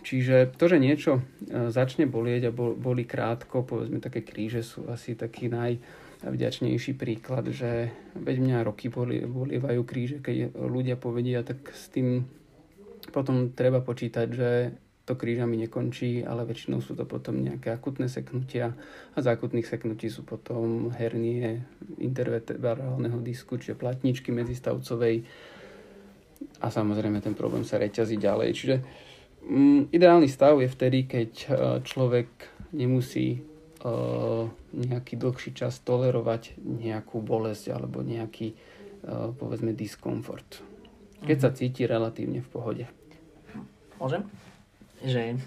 Čiže 0.00 0.56
to, 0.56 0.64
že 0.68 0.80
niečo 0.80 1.20
e, 1.20 1.68
začne 1.68 2.08
bolieť 2.08 2.48
a 2.48 2.54
bol, 2.54 2.72
boli 2.72 3.04
krátko, 3.04 3.64
povedzme 3.64 4.00
také 4.00 4.24
kríže 4.24 4.64
sú 4.64 4.88
asi 4.88 5.12
taký 5.12 5.52
najvďačnejší 5.52 6.96
príklad, 6.96 7.52
že 7.52 7.92
veď 8.16 8.36
mňa 8.40 8.58
roky 8.64 8.88
boli, 8.88 9.20
bolievajú 9.20 9.82
kríže, 9.84 10.18
keď 10.24 10.56
ľudia 10.56 10.96
povedia, 10.96 11.44
tak 11.44 11.68
s 11.68 11.92
tým 11.92 12.24
potom 13.12 13.52
treba 13.52 13.84
počítať, 13.84 14.28
že 14.32 14.50
to 15.10 15.18
krížami 15.18 15.58
nekončí, 15.66 16.22
ale 16.22 16.46
väčšinou 16.46 16.78
sú 16.78 16.94
to 16.94 17.02
potom 17.02 17.42
nejaké 17.42 17.74
akutné 17.74 18.06
seknutia 18.06 18.78
a 19.10 19.18
z 19.18 19.26
akutných 19.26 19.66
seknutí 19.66 20.06
sú 20.06 20.22
potom 20.22 20.94
hernie 20.94 21.66
intervertebrálneho 21.98 23.18
disku, 23.18 23.58
čiže 23.58 23.74
platničky 23.74 24.30
medzistavcovej 24.30 25.26
a 26.62 26.66
samozrejme 26.70 27.18
ten 27.18 27.34
problém 27.34 27.66
sa 27.66 27.82
reťazí 27.82 28.22
ďalej. 28.22 28.48
Čiže 28.54 28.76
ideálny 29.90 30.28
stav 30.28 30.60
je 30.60 30.68
vtedy, 30.68 31.08
keď 31.08 31.30
e, 31.32 31.46
človek 31.82 32.28
nemusí 32.76 33.38
e, 33.38 33.40
nejaký 34.76 35.14
dlhší 35.16 35.56
čas 35.56 35.80
tolerovať 35.80 36.60
nejakú 36.60 37.24
bolesť 37.24 37.72
alebo 37.72 38.04
nejaký, 38.04 38.52
e, 38.52 38.56
povedzme, 39.34 39.72
diskomfort. 39.72 40.60
Keď 41.24 41.38
sa 41.40 41.50
cíti 41.52 41.84
relatívne 41.84 42.44
v 42.44 42.48
pohode. 42.48 42.84
Môžem? 44.00 44.24
Že 45.04 45.40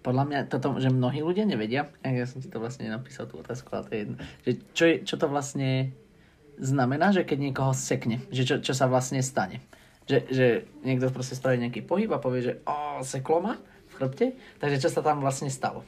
podľa 0.00 0.24
mňa 0.24 0.38
toto, 0.48 0.80
že 0.80 0.88
mnohí 0.88 1.20
ľudia 1.20 1.44
nevedia, 1.44 1.92
ja 2.00 2.24
som 2.24 2.40
ti 2.40 2.48
to 2.48 2.56
vlastne 2.56 2.88
napísal 2.88 3.28
tú 3.28 3.40
otázku, 3.40 3.68
ale 3.76 3.84
to 3.84 3.92
je 3.92 4.00
jedno, 4.00 4.16
že 4.44 4.50
čo, 4.72 4.84
je, 4.88 4.94
čo 5.04 5.14
to 5.20 5.26
vlastne 5.28 5.92
znamená, 6.56 7.12
že 7.12 7.24
keď 7.24 7.38
niekoho 7.40 7.72
sekne, 7.76 8.24
že 8.32 8.48
čo, 8.48 8.56
čo 8.64 8.72
sa 8.72 8.88
vlastne 8.88 9.20
stane. 9.20 9.60
Že, 10.10 10.18
že 10.26 10.46
niekto 10.82 11.06
proste 11.08 11.32
spraví 11.32 11.54
nejaký 11.56 11.80
pohyb 11.80 12.10
a 12.10 12.18
povie, 12.18 12.42
že 12.42 12.58
o, 12.64 12.74
seklo 13.00 13.38
ma 13.40 13.54
v 13.86 13.94
chrbte, 13.94 14.26
takže 14.58 14.76
čo 14.78 14.90
sa 14.90 15.00
tam 15.00 15.18
vlastne 15.18 15.46
stalo. 15.48 15.86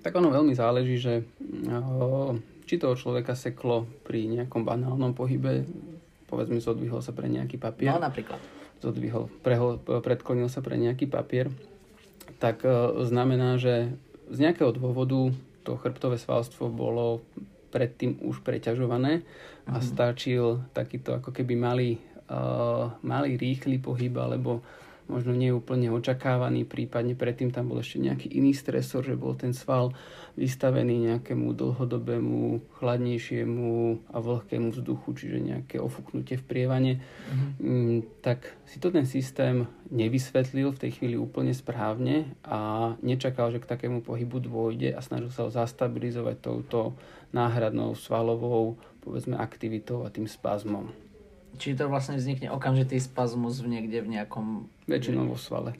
Tak 0.00 0.12
ono 0.14 0.28
veľmi 0.28 0.54
záleží, 0.54 0.96
že 0.96 1.28
o, 1.68 2.40
či 2.64 2.74
toho 2.74 2.94
človeka 2.94 3.34
seklo 3.34 3.84
pri 4.00 4.24
nejakom 4.30 4.64
banálnom 4.64 5.12
pohybe, 5.12 5.68
povedzme 6.24 6.56
zodvihol 6.56 6.98
sa 6.98 7.10
pre 7.10 7.26
nejaký 7.26 7.58
papier, 7.58 7.92
No 7.92 8.00
napríklad. 8.00 8.40
zodvihol, 8.78 9.28
prehol, 9.38 9.76
predklonil 9.76 10.48
sa 10.48 10.58
pre 10.58 10.74
nejaký 10.74 11.04
papier, 11.04 11.52
tak 12.38 12.62
e, 12.62 12.70
znamená, 13.04 13.60
že 13.60 13.92
z 14.26 14.38
nejakého 14.40 14.72
dôvodu 14.72 15.34
to 15.60 15.76
chrbtové 15.76 16.16
svalstvo 16.16 16.70
bolo 16.70 17.20
predtým 17.68 18.16
už 18.20 18.40
preťažované 18.40 19.20
a 19.62 19.76
Mhm. 19.76 19.84
stačil 19.84 20.44
takýto 20.70 21.12
ako 21.12 21.30
keby 21.30 21.54
malý, 21.54 22.00
uh, 22.30 22.94
malý 23.02 23.34
rýchly 23.34 23.82
pohyb 23.82 24.14
alebo 24.16 24.62
možno 25.10 25.34
nie 25.34 25.50
úplne 25.50 25.90
očakávaný, 25.90 26.62
prípadne 26.62 27.18
predtým 27.18 27.50
tam 27.50 27.74
bol 27.74 27.82
ešte 27.82 27.98
nejaký 27.98 28.30
iný 28.30 28.54
stresor, 28.54 29.02
že 29.02 29.18
bol 29.18 29.34
ten 29.34 29.50
sval 29.50 29.90
vystavený 30.38 31.10
nejakému 31.10 31.50
dlhodobému, 31.50 32.62
chladnejšiemu 32.78 34.06
a 34.14 34.16
vlhkému 34.22 34.70
vzduchu, 34.70 35.08
čiže 35.18 35.38
nejaké 35.42 35.82
ofuknutie 35.82 36.38
v 36.38 36.46
prievane, 36.46 36.92
mm, 37.58 38.22
tak 38.22 38.54
si 38.70 38.78
to 38.78 38.94
ten 38.94 39.04
systém 39.04 39.66
nevysvetlil 39.90 40.70
v 40.70 40.80
tej 40.86 40.90
chvíli 41.02 41.18
úplne 41.18 41.50
správne 41.50 42.30
a 42.46 42.94
nečakal, 43.02 43.50
že 43.50 43.58
k 43.58 43.66
takému 43.66 44.06
pohybu 44.06 44.38
dôjde 44.38 44.94
a 44.94 45.02
snažil 45.02 45.34
sa 45.34 45.44
ho 45.44 45.50
zastabilizovať 45.50 46.38
touto 46.38 46.94
náhradnou 47.34 47.98
svalovou 47.98 48.78
povedzme 49.02 49.34
aktivitou 49.34 50.06
a 50.06 50.12
tým 50.14 50.30
spazmom. 50.30 51.09
Čiže 51.58 51.84
to 51.84 51.92
vlastne 51.92 52.16
vznikne 52.20 52.52
okamžitý 52.52 53.00
spazmus 53.02 53.58
v 53.64 53.78
niekde 53.78 54.04
v 54.04 54.20
nejakom... 54.20 54.70
Väčšinou 54.86 55.30
vo 55.32 55.38
svale. 55.40 55.74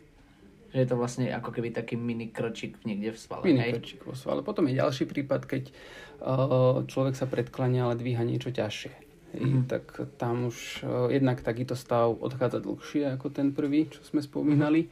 Že 0.71 0.79
je 0.83 0.89
to 0.89 0.97
vlastne 0.99 1.27
ako 1.31 1.51
keby 1.51 1.75
taký 1.75 1.99
mini 1.99 2.31
krčík 2.31 2.79
niekde 2.87 3.15
v 3.15 3.19
svale. 3.19 3.43
Mini 3.47 3.63
hej? 3.63 3.73
krčík 3.79 4.03
vo 4.07 4.15
svale. 4.15 4.43
Potom 4.47 4.67
je 4.71 4.79
ďalší 4.79 5.07
prípad, 5.07 5.47
keď 5.47 5.71
uh, 5.71 6.87
človek 6.87 7.15
sa 7.19 7.27
predklania, 7.27 7.91
ale 7.91 7.99
dvíha 7.99 8.23
niečo 8.23 8.55
ťažšie. 8.55 8.93
Mhm. 9.31 9.61
Tak 9.71 9.85
tam 10.19 10.51
už 10.51 10.83
uh, 10.83 11.07
jednak 11.11 11.43
takýto 11.43 11.79
stav 11.79 12.19
odchádza 12.19 12.63
dlhšie 12.63 13.15
ako 13.15 13.31
ten 13.31 13.55
prvý, 13.55 13.87
čo 13.91 14.03
sme 14.03 14.23
spomínali. 14.23 14.91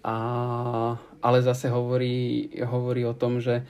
A, 0.00 0.16
ale 1.20 1.44
zase 1.44 1.68
hovorí, 1.68 2.48
hovorí 2.64 3.04
o 3.04 3.12
tom, 3.12 3.36
že 3.36 3.68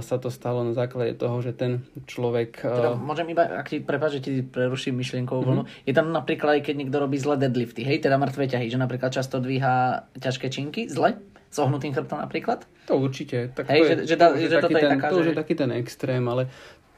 sa 0.00 0.16
to 0.16 0.28
stalo 0.28 0.64
na 0.64 0.72
základe 0.72 1.14
toho, 1.14 1.38
že 1.38 1.52
ten 1.52 1.84
človek... 2.04 2.58
Teda 2.58 2.96
môžem 2.96 3.28
iba, 3.28 3.44
ak 3.44 3.68
ti 3.68 3.78
prepáč, 3.78 4.18
že 4.18 4.22
ti 4.22 4.32
preruším 4.40 4.96
myšlienkovú 4.96 5.40
vlnu. 5.42 5.62
Mhm. 5.62 5.70
Je 5.84 5.92
tam 5.92 6.10
napríklad 6.10 6.58
aj 6.58 6.62
keď 6.64 6.74
niekto 6.76 6.96
robí 6.96 7.16
zle 7.16 7.36
deadlifty, 7.36 7.82
hej, 7.82 8.00
teda 8.00 8.16
mŕtve 8.16 8.46
ťahy, 8.46 8.66
že 8.66 8.76
napríklad 8.76 9.10
často 9.10 9.38
dvíha 9.38 10.06
ťažké 10.16 10.48
činky, 10.48 10.88
zle, 10.88 11.20
s 11.46 11.56
ohnutým 11.56 11.90
chrbtom 11.90 12.18
napríklad. 12.18 12.62
to 12.86 12.98
určite. 12.98 13.54
Tak 13.54 13.70
Hej, 13.70 13.78
to 13.78 13.84
je, 13.84 13.94
že- 14.02 14.06
že 14.06 14.14
to 14.16 14.26
už 14.26 14.40
je 14.40 14.48
že 14.48 14.56
taký 14.56 14.74
je 14.74 14.80
ten, 14.80 14.90
taká, 14.90 15.06
to 15.06 15.16
že- 15.16 15.28
je 15.28 15.34
taký 15.38 15.54
ten 15.54 15.70
extrém, 15.72 16.24
ale 16.26 16.42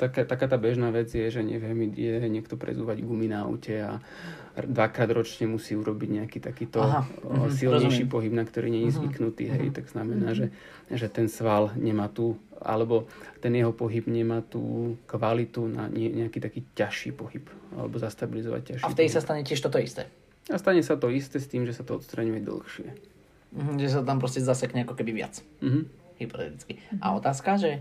taká, 0.03 0.27
taká 0.27 0.51
tá 0.51 0.59
bežná 0.59 0.91
vec 0.91 1.07
je, 1.09 1.31
že 1.31 1.38
neviem, 1.38 1.87
ide 1.87 2.19
niekto 2.27 2.59
prezúvať 2.59 2.99
gumy 3.07 3.31
na 3.31 3.47
aute 3.47 3.79
a 3.79 4.03
dvakrát 4.59 5.07
ročne 5.15 5.47
musí 5.47 5.79
urobiť 5.79 6.09
nejaký 6.19 6.38
takýto 6.43 6.83
Aha, 6.83 7.01
o, 7.23 7.47
mhm, 7.47 7.55
silnejší 7.55 8.05
rozumiem. 8.05 8.11
pohyb, 8.11 8.33
na 8.35 8.45
ktorý 8.45 8.69
nie 8.69 8.83
je 8.85 8.93
Mhm, 8.93 8.99
zvyknutý. 8.99 9.45
Hej, 9.49 9.67
tak 9.73 9.87
znamená, 9.88 10.35
že, 10.35 10.51
že 10.91 11.07
ten 11.07 11.31
sval 11.31 11.71
nemá 11.79 12.11
tú, 12.11 12.35
alebo 12.59 13.07
ten 13.38 13.55
jeho 13.55 13.71
pohyb 13.71 14.05
nemá 14.11 14.43
tú 14.43 14.95
kvalitu 15.07 15.65
na 15.71 15.87
nie, 15.87 16.11
nejaký 16.11 16.43
taký 16.43 16.61
ťažší 16.75 17.15
pohyb, 17.15 17.47
alebo 17.73 17.97
zastabilizovať 17.97 18.62
ťažší 18.77 18.85
A 18.85 18.93
v 18.93 18.99
tej 18.99 19.09
pohyb. 19.09 19.17
sa 19.17 19.21
stane 19.23 19.43
tiež 19.47 19.61
toto 19.62 19.79
isté. 19.79 20.11
A 20.51 20.59
stane 20.59 20.83
sa 20.83 20.99
to 20.99 21.07
isté 21.09 21.38
s 21.38 21.47
tým, 21.47 21.62
že 21.65 21.73
sa 21.73 21.87
to 21.87 21.95
odstraňuje 21.97 22.43
dlhšie. 22.43 22.88
Mhm, 23.55 23.79
že 23.79 23.88
sa 23.88 24.01
tam 24.03 24.19
proste 24.21 24.43
zasekne 24.43 24.83
ako 24.85 24.99
keby 24.99 25.12
viac. 25.15 25.38
Mhm. 25.62 25.87
Hypoteticky. 26.21 26.77
A 27.01 27.17
otázka, 27.17 27.57
že 27.57 27.81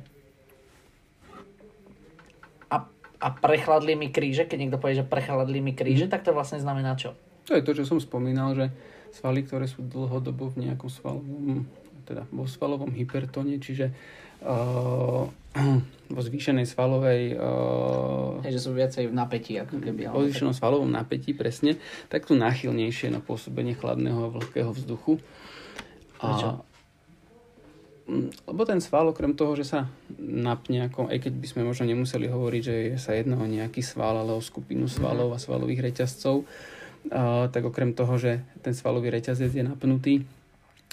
a, 3.21 3.27
a 3.27 3.27
prechladli 3.38 3.93
mi 3.93 4.10
kríže, 4.10 4.49
keď 4.49 4.57
niekto 4.57 4.81
povie, 4.81 4.97
že 4.97 5.05
prechladli 5.05 5.62
mi 5.62 5.77
kríže, 5.77 6.10
tak 6.10 6.25
to 6.25 6.34
vlastne 6.34 6.57
znamená 6.57 6.97
čo? 6.97 7.13
To 7.45 7.53
je 7.53 7.62
to, 7.62 7.77
čo 7.77 7.86
som 7.86 8.01
spomínal, 8.01 8.57
že 8.57 8.73
svaly, 9.13 9.45
ktoré 9.45 9.69
sú 9.69 9.86
dlhodobo 9.86 10.49
v 10.49 10.65
nejakom 10.65 10.89
svalovom, 10.89 11.69
teda 12.10 12.25
vo 12.34 12.49
svalovom 12.49 12.89
hypertóne, 12.95 13.62
čiže 13.62 13.93
uh, 14.41 15.27
vo 16.15 16.21
zvýšenej 16.21 16.65
svalovej 16.65 17.36
uh, 17.38 18.41
Hej, 18.41 18.57
že 18.57 18.63
sú 18.65 18.71
viacej 18.73 19.12
v 19.12 19.13
napätí, 19.13 19.53
ako 19.60 19.77
keby. 19.77 20.10
vo 20.10 20.25
zvýšenom 20.25 20.55
svalovom 20.55 20.89
napätí, 20.89 21.36
presne, 21.36 21.77
tak 22.07 22.25
sú 22.25 22.34
náchylnejšie 22.39 23.12
na 23.13 23.19
pôsobenie 23.21 23.77
chladného 23.77 24.27
a 24.27 24.34
vlhkého 24.34 24.71
vzduchu. 24.73 25.19
Prečo? 26.17 26.49
Mm, 26.62 26.70
Lebo 28.43 28.62
ten 28.67 28.84
sval, 28.84 29.08
okrem 29.08 29.32
toho, 29.32 29.56
že 29.56 29.63
sa 29.63 29.80
napne, 30.19 30.91
ako, 30.91 31.08
aj 31.08 31.17
keď 31.24 31.34
by 31.39 31.47
sme 31.47 31.62
možno 31.63 31.88
nemuseli 31.88 32.28
hovoriť, 32.28 32.62
že 32.63 32.76
sa 33.00 33.15
jedná 33.15 33.39
o 33.39 33.47
nejaký 33.47 33.80
sval, 33.80 34.19
ale 34.19 34.36
o 34.36 34.43
skupinu 34.43 34.91
svalov 34.91 35.32
a 35.32 35.39
svalových 35.39 35.91
reťazcov, 35.91 36.43
a, 36.43 37.47
tak 37.47 37.63
okrem 37.63 37.95
toho, 37.95 38.19
že 38.19 38.43
ten 38.60 38.76
svalový 38.76 39.15
reťazec 39.15 39.56
je 39.56 39.63
napnutý, 39.63 40.28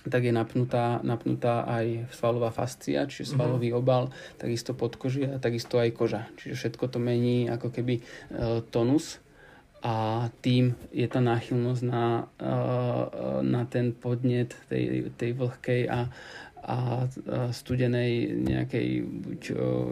tak 0.07 0.25
je 0.25 0.33
napnutá, 0.33 1.03
napnutá 1.03 1.67
aj 1.67 2.07
svalová 2.15 2.55
fascia, 2.55 3.11
čiže 3.11 3.35
svalový 3.35 3.75
obal, 3.75 4.15
takisto 4.39 4.71
podkožia 4.73 5.37
a 5.37 5.43
takisto 5.43 5.83
aj 5.83 5.91
koža. 5.91 6.23
Čiže 6.39 6.55
všetko 6.55 6.85
to 6.87 6.99
mení 7.03 7.51
ako 7.51 7.75
keby 7.75 7.99
e, 7.99 8.03
tonus 8.71 9.19
a 9.83 10.27
tým 10.43 10.75
je 10.91 11.07
tá 11.07 11.23
náchylnosť 11.23 11.83
na, 11.87 12.31
e, 12.39 12.51
na 13.43 13.63
ten 13.67 13.91
podnet 13.91 14.55
tej, 14.71 15.11
tej 15.15 15.35
vlhkej 15.35 15.91
a, 15.91 16.11
a 16.64 17.07
a 17.07 17.53
studenej 17.55 18.35
nejakej, 18.35 18.88
buď 19.05 19.40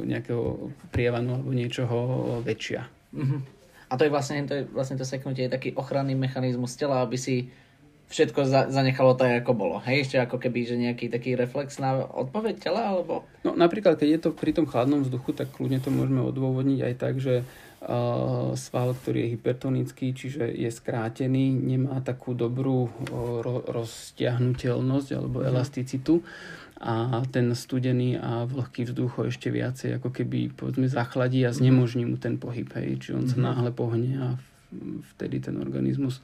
nejakého 0.04 0.70
prievanu 0.90 1.38
alebo 1.38 1.50
niečoho 1.54 1.96
väčšia. 2.42 2.86
Mhm. 3.14 3.38
A 3.86 3.94
to 3.94 4.02
je 4.02 4.10
vlastne 4.10 4.42
to, 4.50 4.54
je 4.58 4.62
vlastne 4.66 4.98
to 4.98 5.06
seknutie 5.06 5.46
je 5.46 5.54
taký 5.54 5.70
ochranný 5.78 6.18
mechanizmus 6.18 6.74
tela, 6.74 7.06
aby 7.06 7.14
si 7.14 7.54
všetko 8.06 8.40
za, 8.46 8.60
zanechalo 8.70 9.18
tak, 9.18 9.42
ako 9.42 9.52
bolo. 9.54 9.76
Hej, 9.82 10.10
ešte 10.10 10.16
ako 10.22 10.38
keby, 10.38 10.60
že 10.62 10.76
nejaký 10.78 11.10
taký 11.10 11.34
reflex 11.34 11.78
na 11.82 12.06
odpoveď 12.06 12.62
tela, 12.62 12.94
alebo... 12.94 13.26
No 13.42 13.58
napríklad, 13.58 13.98
keď 13.98 14.08
je 14.10 14.20
to 14.26 14.30
pri 14.30 14.54
tom 14.54 14.66
chladnom 14.66 15.02
vzduchu, 15.02 15.34
tak 15.34 15.50
kľudne 15.50 15.82
to 15.82 15.90
môžeme 15.90 16.22
odôvodniť 16.22 16.80
aj 16.82 16.94
tak, 16.98 17.18
že 17.18 17.42
sval, 18.58 18.98
ktorý 18.98 19.26
je 19.26 19.32
hypertonický, 19.38 20.10
čiže 20.10 20.50
je 20.50 20.70
skrátený, 20.74 21.54
nemá 21.54 22.02
takú 22.02 22.34
dobrú 22.34 22.90
uh, 22.90 22.90
ro- 23.40 23.62
roztiahnutelnosť 23.62 25.08
alebo 25.14 25.46
elasticitu 25.46 26.18
a 26.76 27.24
ten 27.32 27.54
studený 27.56 28.20
a 28.20 28.44
vlhký 28.44 28.84
vzduch 28.84 29.12
ho 29.16 29.22
ešte 29.30 29.48
viacej 29.48 29.96
ako 29.96 30.12
keby 30.12 30.52
povedzme 30.52 30.90
zachladí 30.90 31.40
a 31.48 31.54
znemožní 31.54 32.04
mu 32.04 32.20
ten 32.20 32.36
pohyb, 32.36 32.68
hej, 32.76 33.00
čiže 33.00 33.16
on 33.16 33.24
sa 33.30 33.38
náhle 33.40 33.72
pohne 33.72 34.12
a 34.20 34.28
vtedy 35.16 35.40
ten 35.40 35.56
organizmus 35.56 36.20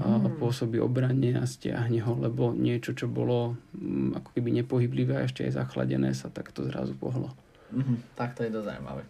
a 0.00 0.32
pôsobí 0.40 0.80
obranne 0.80 1.36
a 1.36 1.44
stiahne 1.44 2.00
ho, 2.00 2.16
lebo 2.16 2.56
niečo, 2.56 2.96
čo 2.96 3.06
bolo 3.06 3.60
mm, 3.76 4.16
ako 4.16 4.28
keby 4.32 4.48
nepohyblivé 4.64 5.20
a 5.20 5.28
ešte 5.28 5.44
aj 5.44 5.60
zachladené 5.60 6.16
sa 6.16 6.32
takto 6.32 6.64
zrazu 6.64 6.96
pohlo. 6.96 7.36
Mhm. 7.70 8.16
Tak 8.16 8.40
to 8.40 8.48
je 8.48 8.50
dosť 8.50 8.66
zaujímavé. 8.72 9.02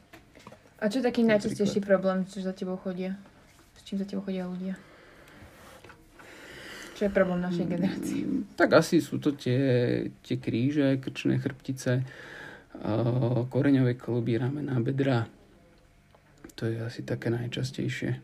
A 0.77 0.93
čo 0.93 1.01
je 1.01 1.09
taký 1.09 1.25
najčastejší 1.25 1.81
problém, 1.81 2.29
čo 2.29 2.45
za 2.45 2.53
tebou 2.53 2.77
chodia? 2.77 3.17
S 3.77 3.81
čím 3.85 3.97
za 3.97 4.05
tebou 4.05 4.29
chodia 4.29 4.45
ľudia? 4.45 4.77
Čo 6.97 7.09
je 7.09 7.12
problém 7.12 7.41
našej 7.45 7.67
generácie? 7.69 8.21
Tak 8.57 8.77
asi 8.77 9.01
sú 9.01 9.21
to 9.21 9.33
tie, 9.37 9.61
tie 10.25 10.37
kríže, 10.37 10.97
krčné 11.01 11.41
chrbtice, 11.41 12.05
koreňové 13.49 13.97
kluby, 13.97 14.37
ramená, 14.37 14.81
bedra. 14.81 15.29
To 16.57 16.65
je 16.65 16.81
asi 16.81 17.05
také 17.05 17.29
najčastejšie. 17.29 18.17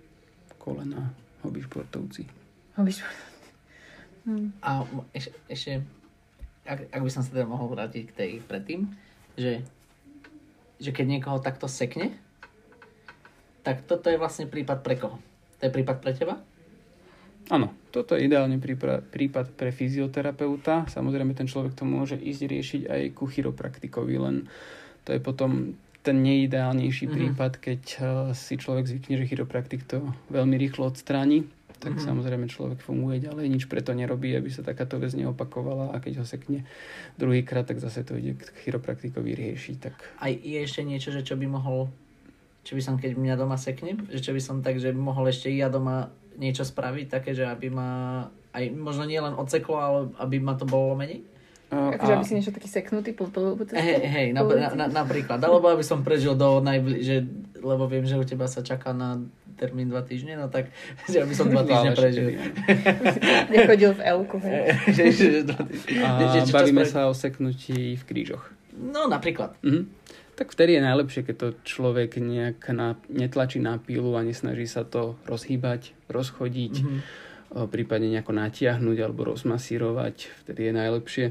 Kolena, 0.56 1.12
hobby 1.44 1.60
športovci. 1.64 2.24
Hobby 2.76 2.92
šport. 2.92 3.20
Hm. 4.22 4.54
A 4.62 4.86
m- 4.86 5.02
eš, 5.10 5.34
ešte, 5.50 5.82
ak, 6.62 6.94
ak 6.94 7.00
by 7.02 7.10
som 7.10 7.26
sa 7.26 7.34
teda 7.34 7.42
mohol 7.42 7.74
vrátiť 7.74 8.06
k 8.06 8.14
tej 8.14 8.30
predtým, 8.46 8.86
že, 9.34 9.66
že 10.78 10.94
keď 10.94 11.18
niekoho 11.18 11.42
takto 11.42 11.66
sekne, 11.66 12.14
tak 13.62 13.86
toto 13.86 14.10
je 14.10 14.18
vlastne 14.18 14.46
prípad 14.46 14.82
pre 14.82 14.98
koho? 14.98 15.18
To 15.58 15.62
je 15.62 15.70
prípad 15.70 16.02
pre 16.02 16.12
teba? 16.12 16.34
Áno, 17.50 17.74
toto 17.90 18.14
je 18.14 18.26
ideálne 18.26 18.56
prípad, 18.56 19.10
prípad 19.10 19.58
pre 19.58 19.74
fyzioterapeuta. 19.74 20.86
Samozrejme, 20.86 21.34
ten 21.34 21.50
človek 21.50 21.74
to 21.74 21.82
môže 21.82 22.14
ísť 22.14 22.42
riešiť 22.46 22.82
aj 22.86 23.02
ku 23.12 23.26
chiropraktikovi, 23.26 24.14
len 24.16 24.46
to 25.02 25.10
je 25.10 25.18
potom 25.18 25.74
ten 26.02 26.18
neideálnejší 26.18 27.06
Mhm. 27.06 27.14
prípad, 27.14 27.52
keď 27.58 27.82
eh, 27.94 28.04
si 28.34 28.54
človek 28.58 28.86
zvykne, 28.86 29.18
že 29.18 29.26
chiropraktik 29.26 29.86
to 29.86 30.02
veľmi 30.30 30.58
rýchlo 30.58 30.90
odstráni, 30.90 31.46
tak 31.78 31.98
Mhm. 31.98 32.02
samozrejme 32.02 32.46
človek 32.46 32.78
funguje 32.78 33.18
ďalej, 33.18 33.46
nič 33.46 33.66
preto 33.66 33.90
nerobí, 33.90 34.34
aby 34.34 34.50
sa 34.50 34.62
takáto 34.62 34.98
vec 34.98 35.14
neopakovala 35.14 35.94
a 35.94 35.98
keď 35.98 36.22
ho 36.22 36.26
sekne 36.26 36.62
druhýkrát, 37.18 37.66
tak 37.66 37.78
zase 37.78 38.02
to 38.02 38.18
ide 38.18 38.38
k 38.38 38.50
chiropraktikovi 38.66 39.34
riešiť. 39.34 39.76
Tak 39.78 39.94
Aj 40.18 40.30
je 40.30 40.58
ešte 40.58 40.82
niečo, 40.82 41.10
že 41.10 41.22
čo 41.22 41.34
by 41.34 41.46
mohol, 41.46 41.90
čo 42.62 42.78
by 42.78 42.82
som, 42.82 42.94
keď 42.98 43.18
mňa 43.18 43.34
doma 43.34 43.58
sekne, 43.58 43.98
že 44.06 44.22
čo 44.22 44.30
by 44.30 44.40
som 44.42 44.62
tak, 44.62 44.78
že 44.78 44.94
mohol 44.94 45.28
ešte 45.28 45.50
ja 45.50 45.66
doma 45.66 46.14
niečo 46.38 46.62
spraviť, 46.62 47.06
také, 47.10 47.34
že 47.34 47.44
aby 47.44 47.68
ma 47.68 47.90
aj 48.52 48.64
možno 48.72 49.04
nie 49.04 49.18
len 49.18 49.34
odseklo, 49.34 49.76
ale 49.76 49.98
aby 50.20 50.38
ma 50.38 50.54
to 50.54 50.64
bolo 50.64 50.94
menej? 50.94 51.26
a, 51.72 51.96
Akože 51.96 52.12
aby 52.20 52.24
si 52.28 52.34
niečo 52.36 52.52
taký 52.52 52.68
seknutý 52.68 53.16
po, 53.16 53.32
po, 53.32 53.56
po 53.56 53.64
ceste? 53.64 53.80
Hej, 53.80 54.04
hej, 54.04 54.26
na, 54.36 54.44
Po 54.44 54.52
na, 54.52 54.76
na, 54.76 54.86
napríklad. 54.92 55.40
Alebo 55.40 55.72
aby 55.72 55.80
som 55.80 56.04
prežil 56.04 56.36
do 56.36 56.60
najbli- 56.60 57.00
že, 57.00 57.24
lebo 57.64 57.88
viem, 57.88 58.04
že 58.04 58.20
u 58.20 58.24
teba 58.28 58.44
sa 58.44 58.60
čaká 58.60 58.92
na 58.92 59.24
termín 59.56 59.88
dva 59.88 60.04
týždne, 60.04 60.36
no 60.36 60.52
tak, 60.52 60.68
že 61.12 61.24
aby 61.24 61.32
som 61.32 61.48
dva 61.48 61.64
týždne 61.68 61.96
prežil. 61.96 62.36
kedy. 62.36 62.44
Nechodil 63.48 63.92
v 63.96 64.00
Elku, 64.04 64.36
hej. 64.44 64.76
že, 64.96 65.04
že, 65.10 65.26
dva 65.48 65.64
týždne. 65.64 66.04
A 66.04 66.44
bavíme 66.44 66.84
sa 66.84 67.08
o 67.08 67.16
seknutí 67.16 67.96
v 67.96 68.02
krížoch. 68.04 68.52
No 68.76 69.08
napríklad. 69.08 69.56
Mhm. 69.64 70.04
Tak 70.42 70.58
vtedy 70.58 70.74
je 70.74 70.82
najlepšie, 70.82 71.22
keď 71.22 71.36
to 71.38 71.48
človek 71.62 72.18
nejak 72.18 72.66
na, 72.74 72.98
netlačí 73.06 73.62
na 73.62 73.78
pílu 73.78 74.18
a 74.18 74.26
nesnaží 74.26 74.66
sa 74.66 74.82
to 74.82 75.14
rozhýbať, 75.22 75.94
rozchodiť, 76.10 76.74
mm-hmm. 76.82 77.70
prípadne 77.70 78.10
nejako 78.10 78.34
natiahnuť 78.34 78.96
alebo 78.98 79.22
rozmasírovať. 79.30 80.34
Vtedy 80.42 80.60
je 80.66 80.72
najlepšie 80.74 81.26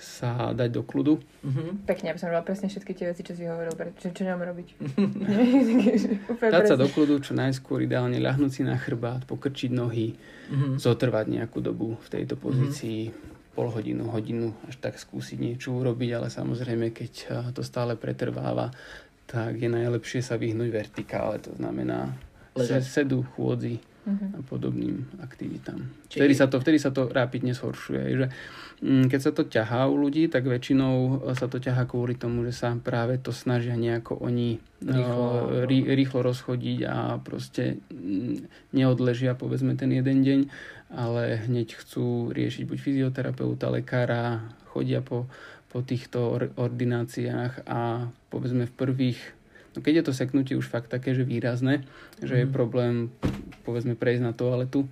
sa 0.00 0.56
dať 0.56 0.72
do 0.72 0.80
kľudu. 0.80 1.20
Mm-hmm. 1.20 1.84
Pekne, 1.84 2.16
aby 2.16 2.16
som 2.16 2.32
robila 2.32 2.48
presne 2.48 2.72
všetky 2.72 2.96
tie 2.96 3.12
veci, 3.12 3.20
čo 3.20 3.36
si 3.36 3.44
hovoril, 3.44 3.76
čo, 4.00 4.08
čo 4.08 4.24
mám 4.24 4.40
robiť. 4.40 4.68
dať 6.56 6.64
sa 6.64 6.80
do 6.80 6.88
kľudu 6.88 7.20
čo 7.20 7.36
najskôr, 7.36 7.84
ideálne 7.84 8.16
ľahnúť 8.16 8.52
si 8.56 8.62
na 8.64 8.80
chrbát, 8.80 9.28
pokrčiť 9.28 9.68
nohy, 9.68 10.16
mm-hmm. 10.16 10.80
zotrvať 10.80 11.26
nejakú 11.28 11.60
dobu 11.60 12.00
v 12.00 12.08
tejto 12.08 12.40
pozícii. 12.40 13.12
Mm-hmm 13.12 13.28
pol 13.50 13.68
hodinu, 13.70 14.06
hodinu, 14.10 14.54
až 14.70 14.78
tak 14.78 14.96
skúsiť 14.96 15.38
niečo 15.38 15.74
urobiť, 15.74 16.10
ale 16.16 16.28
samozrejme, 16.30 16.94
keď 16.94 17.12
to 17.50 17.66
stále 17.66 17.98
pretrváva, 17.98 18.70
tak 19.30 19.62
je 19.62 19.70
najlepšie 19.70 20.26
sa 20.26 20.34
vyhnúť 20.34 20.70
vertikále, 20.74 21.38
to 21.38 21.54
znamená 21.54 22.14
Ležať. 22.54 22.82
sedu, 22.82 23.22
chôdzi 23.22 23.78
uh-huh. 23.78 24.38
a 24.38 24.40
podobným 24.42 25.06
aktivitám. 25.22 25.86
Či... 26.10 26.18
Vtedy, 26.18 26.34
sa 26.34 26.46
to, 26.50 26.58
vtedy 26.58 26.78
sa 26.82 26.90
to 26.90 27.06
rápidne 27.06 27.54
zhoršuje. 27.54 28.02
Že, 28.16 28.26
mm, 28.82 29.04
keď 29.06 29.20
sa 29.22 29.30
to 29.30 29.42
ťahá 29.46 29.86
u 29.86 29.94
ľudí, 30.02 30.26
tak 30.26 30.50
väčšinou 30.50 31.22
sa 31.38 31.46
to 31.46 31.62
ťahá 31.62 31.86
kvôli 31.86 32.18
tomu, 32.18 32.42
že 32.42 32.54
sa 32.54 32.74
práve 32.74 33.22
to 33.22 33.30
snažia 33.30 33.78
nejako 33.78 34.18
oni 34.18 34.58
rýchlo, 34.82 35.28
uh, 35.30 35.68
rý, 35.68 35.86
rýchlo 35.94 36.26
rozchodiť 36.26 36.78
a 36.90 36.96
proste 37.22 37.78
mm, 37.92 38.74
neodležia 38.74 39.38
povedzme 39.38 39.78
ten 39.78 39.94
jeden 39.94 40.26
deň 40.26 40.40
ale 40.90 41.46
hneď 41.46 41.78
chcú 41.78 42.34
riešiť 42.34 42.66
buď 42.66 42.78
fyzioterapeuta, 42.78 43.70
lekára, 43.70 44.42
chodia 44.74 45.02
po, 45.02 45.30
po 45.70 45.82
týchto 45.86 46.34
ordináciách 46.58 47.66
a 47.66 48.10
povedzme 48.30 48.66
v 48.66 48.74
prvých, 48.74 49.20
no 49.74 49.82
keď 49.82 50.02
je 50.02 50.04
to 50.10 50.18
seknutie 50.18 50.54
už 50.58 50.66
fakt 50.66 50.90
také, 50.90 51.14
že 51.14 51.22
výrazné, 51.22 51.86
že 52.18 52.42
je 52.42 52.46
mhm. 52.46 52.54
problém 52.54 52.94
povedzme 53.62 53.94
prejsť 53.94 54.22
na 54.22 54.32
toaletu, 54.34 54.90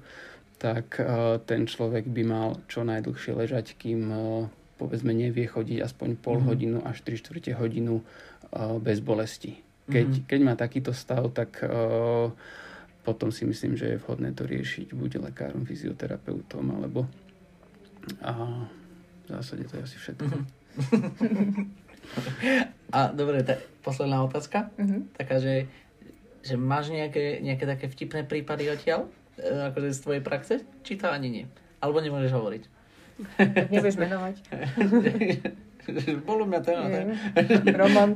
tak 0.59 0.99
uh, 0.99 1.39
ten 1.47 1.71
človek 1.71 2.11
by 2.11 2.23
mal 2.27 2.49
čo 2.67 2.83
najdlhšie 2.83 3.33
ležať, 3.35 3.79
kým 3.79 4.01
uh, 4.11 4.51
povedzme 4.79 5.15
nevie 5.15 5.47
chodiť 5.47 5.83
aspoň 5.83 6.19
pol 6.19 6.43
mm. 6.43 6.47
hodinu 6.47 6.79
až 6.83 7.03
3 7.07 7.15
čtvrte 7.15 7.51
hodinu 7.55 8.03
uh, 8.03 8.79
bez 8.83 8.99
bolesti. 8.99 9.59
Keď, 9.87 10.09
mm. 10.11 10.23
keď 10.27 10.41
má 10.43 10.55
takýto 10.59 10.91
stav, 10.91 11.31
tak 11.31 11.63
uh, 11.63 12.31
potom 13.09 13.33
si 13.33 13.49
myslím, 13.49 13.73
že 13.73 13.97
je 13.97 14.03
vhodné 14.05 14.37
to 14.37 14.45
riešiť 14.45 14.93
buď 14.93 15.33
lekárom, 15.33 15.65
fyzioterapeutom, 15.65 16.77
alebo 16.77 17.09
a 18.21 18.33
v 19.25 19.29
zásade 19.33 19.65
to 19.65 19.81
je 19.81 19.83
asi 19.89 19.97
všetko. 19.97 20.29
Mm-hmm. 20.29 21.65
a 22.97 23.01
dobre, 23.17 23.41
tá 23.49 23.57
posledná 23.81 24.21
otázka, 24.21 24.69
mm-hmm. 24.77 25.01
taká, 25.17 25.41
že, 25.41 25.73
že 26.45 26.61
máš 26.61 26.93
nejaké, 26.93 27.41
nejaké 27.41 27.65
také 27.65 27.89
vtipné 27.89 28.29
prípady 28.29 28.69
odtiaľ, 28.69 29.09
e, 29.41 29.73
akože 29.73 29.89
z 29.97 30.01
tvojej 30.05 30.23
praxe, 30.25 30.55
či 30.85 31.01
to 31.01 31.09
ani 31.09 31.29
nie? 31.33 31.45
Alebo 31.81 32.05
nemôžeš 32.05 32.33
hovoriť? 32.37 32.63
Nebudeš 33.73 33.97
menovať. 33.97 34.37
Bolo 36.29 36.45
mňa 36.45 36.61
ten, 36.61 36.77
ten. 37.33 37.73
Roman. 37.73 38.13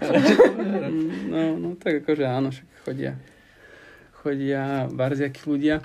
no, 1.33 1.41
no 1.57 1.69
tak 1.81 2.05
akože 2.05 2.25
áno, 2.29 2.53
však 2.53 2.69
chodia 2.85 3.17
chodia 4.23 4.87
barziakí 4.87 5.43
ľudia. 5.51 5.83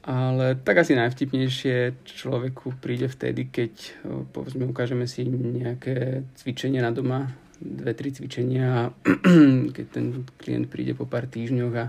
Ale 0.00 0.56
tak 0.56 0.80
asi 0.80 0.96
najvtipnejšie 0.96 2.06
človeku 2.08 2.80
príde 2.80 3.10
vtedy, 3.10 3.52
keď 3.52 4.00
povedzme 4.32 4.64
ukážeme 4.64 5.04
si 5.04 5.28
nejaké 5.28 6.24
cvičenia 6.40 6.80
na 6.80 6.94
doma, 6.94 7.28
dve, 7.60 7.92
tri 7.92 8.08
cvičenia, 8.08 8.96
keď 9.76 9.86
ten 9.92 10.24
klient 10.40 10.72
príde 10.72 10.96
po 10.96 11.04
pár 11.04 11.28
týždňoch 11.28 11.74
a 11.76 11.86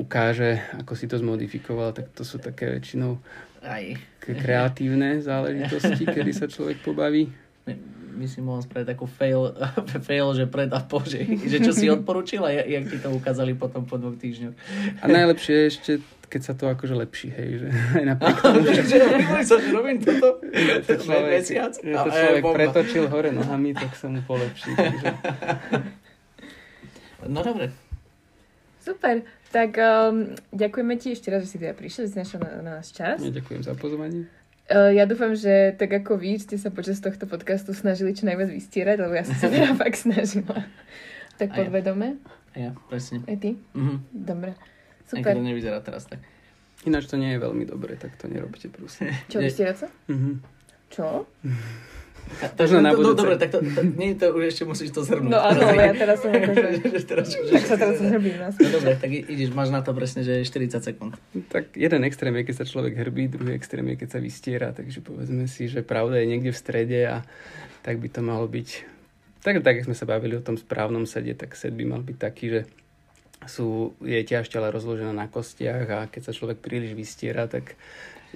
ukáže, 0.00 0.64
ako 0.80 0.92
si 0.96 1.04
to 1.04 1.20
zmodifikoval, 1.20 1.92
tak 1.92 2.08
to 2.16 2.24
sú 2.24 2.40
také 2.40 2.72
väčšinou 2.72 3.20
kreatívne 4.24 5.20
záležitosti, 5.20 6.08
kedy 6.16 6.32
sa 6.32 6.48
človek 6.48 6.80
pobaví 6.80 7.28
my 8.16 8.26
si 8.26 8.40
mohol 8.40 8.64
spraviť 8.64 8.86
takú 8.96 9.04
fail, 9.04 9.52
fail 10.08 10.32
že 10.32 10.48
pred 10.48 10.72
a 10.72 10.80
po, 10.80 11.04
že, 11.04 11.22
že 11.22 11.60
čo 11.60 11.76
si 11.76 11.86
odporučil 11.96 12.40
a 12.42 12.50
jak 12.50 12.88
ti 12.88 12.96
to 12.96 13.12
ukázali 13.12 13.52
potom 13.52 13.84
po 13.84 14.00
dvoch 14.00 14.16
týždňoch. 14.16 14.54
A 15.00 15.04
najlepšie 15.04 15.54
je 15.54 15.64
ešte, 15.68 15.92
keď 16.32 16.40
sa 16.40 16.52
to 16.56 16.72
akože 16.72 16.96
lepší, 16.96 17.28
hej, 17.30 17.50
že 17.62 17.68
aj 17.70 18.04
napriek 18.16 18.36
tomu, 18.44 18.60
že... 18.64 18.82
že, 18.88 18.98
sa, 19.44 19.56
že 19.60 19.70
robím 19.70 20.00
toto 20.00 20.40
to 20.82 20.92
človek, 20.96 21.32
mesiac. 21.44 21.72
Že 21.76 21.92
to 21.92 22.10
človek 22.10 22.42
pretočil 22.42 23.04
hore 23.12 23.30
nohami, 23.30 23.76
tak 23.76 23.92
sa 23.92 24.08
mu 24.08 24.24
polepší. 24.24 24.72
Takže... 24.72 25.06
No 27.28 27.44
dobre. 27.44 27.70
Super. 28.80 29.26
Tak 29.50 29.78
um, 29.78 30.36
ďakujeme 30.52 30.94
ti 30.98 31.14
ešte 31.14 31.30
raz, 31.30 31.46
že 31.46 31.54
si 31.54 31.58
teda 31.58 31.72
prišiel, 31.72 32.06
že 32.06 32.10
si 32.14 32.18
našiel 32.18 32.42
na, 32.42 32.50
na 32.60 32.72
nás 32.78 32.90
čas. 32.90 33.22
Ja 33.22 33.30
ďakujem 33.30 33.62
za 33.62 33.74
pozvanie. 33.78 34.26
Eh, 34.66 34.98
ja 34.98 35.06
dúfam, 35.06 35.30
že 35.30 35.78
tak 35.78 35.94
ako 35.94 36.18
vy 36.18 36.42
ste 36.42 36.58
sa 36.58 36.74
počas 36.74 36.98
tohto 36.98 37.30
podcastu 37.30 37.70
snažili 37.70 38.18
čo 38.18 38.26
najviac 38.26 38.50
vystierať, 38.50 38.98
lebo 38.98 39.14
ja 39.14 39.22
som 39.22 39.38
sa 39.38 39.46
teda 39.54 39.78
fakt 39.78 39.94
snažila. 39.94 40.66
Tak 41.38 41.54
podvedome. 41.54 42.18
A 42.50 42.56
ja, 42.58 42.70
presne. 42.90 43.22
Aj 43.30 43.38
ty? 43.38 43.54
Mhm. 43.78 44.10
Dobre. 44.10 44.58
Super. 45.06 45.30
Aj 45.30 45.38
to 45.38 45.46
nevyzerá 45.46 45.78
teraz 45.86 46.10
tak. 46.10 46.18
Ináč 46.82 47.06
to 47.06 47.14
nie 47.14 47.34
je 47.34 47.38
veľmi 47.38 47.62
dobré, 47.62 47.94
tak 47.94 48.18
to 48.18 48.26
nerobte, 48.26 48.66
prosím. 48.66 49.14
Čo, 49.30 49.38
vystierať 49.38 49.86
sa? 49.86 49.88
Mhm. 50.10 50.42
Čo? 50.90 51.06
To, 52.26 52.68
to, 52.68 52.80
na 52.82 52.92
to, 52.92 53.14
dobre, 53.16 53.38
tak 53.40 53.48
to, 53.54 53.64
to, 53.64 53.80
nie, 53.96 54.12
to 54.12 54.34
už 54.34 54.52
ešte 54.52 54.62
musíš 54.68 54.92
to 54.92 55.00
zhrnúť. 55.06 55.30
No 55.30 55.40
áno, 55.40 55.62
ja 55.72 55.94
teraz 55.96 56.20
som 56.20 56.28
akože... 56.36 57.00
teraz, 57.06 57.32
tak 57.32 57.64
sa 57.64 57.76
teraz 57.80 57.96
zhrbím 57.96 58.36
nás. 58.36 58.54
No 58.60 58.68
dobre, 58.68 58.92
tak 58.98 59.08
ideš, 59.08 59.54
máš 59.56 59.72
na 59.72 59.80
to 59.80 59.96
presne, 59.96 60.20
že 60.26 60.44
40 60.44 60.82
sekúnd. 60.82 61.16
Tak 61.48 61.72
jeden 61.78 62.02
extrém 62.04 62.34
je, 62.36 62.42
keď 62.50 62.56
sa 62.60 62.66
človek 62.68 62.98
hrbí, 62.98 63.32
druhý 63.32 63.56
extrém 63.56 63.86
je, 63.94 63.96
keď 64.04 64.08
sa 64.12 64.20
vystiera, 64.20 64.68
takže 64.76 65.00
povedzme 65.00 65.48
si, 65.48 65.70
že 65.70 65.80
pravda 65.80 66.20
je 66.20 66.26
niekde 66.28 66.50
v 66.52 66.58
strede 66.58 67.00
a 67.08 67.24
tak 67.80 68.02
by 68.02 68.08
to 68.10 68.20
malo 68.20 68.44
byť. 68.50 68.68
Tak, 69.40 69.62
tak, 69.62 69.78
jak 69.78 69.86
sme 69.86 69.96
sa 69.96 70.10
bavili 70.10 70.34
o 70.34 70.42
tom 70.42 70.58
správnom 70.58 71.06
sede, 71.06 71.32
tak 71.38 71.54
sed 71.54 71.72
by 71.72 71.86
mal 71.86 72.02
byť 72.02 72.18
taký, 72.18 72.46
že 72.50 72.60
sú, 73.46 73.94
je 74.02 74.18
ťaž 74.26 74.50
tela 74.50 74.74
rozložená 74.74 75.14
na 75.14 75.30
kostiach 75.30 75.86
a 75.88 75.98
keď 76.10 76.22
sa 76.28 76.32
človek 76.34 76.58
príliš 76.58 76.98
vystiera, 76.98 77.46
tak 77.46 77.78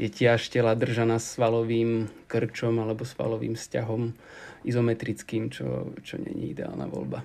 je 0.01 0.09
tiež 0.09 0.49
tela 0.49 0.73
držaná 0.73 1.21
svalovým 1.21 2.09
krčom 2.25 2.81
alebo 2.81 3.05
svalovým 3.05 3.53
vzťahom 3.53 4.17
izometrickým, 4.65 5.53
čo, 5.53 5.93
čo 6.01 6.17
není 6.17 6.57
ideálna 6.57 6.89
voľba. 6.89 7.21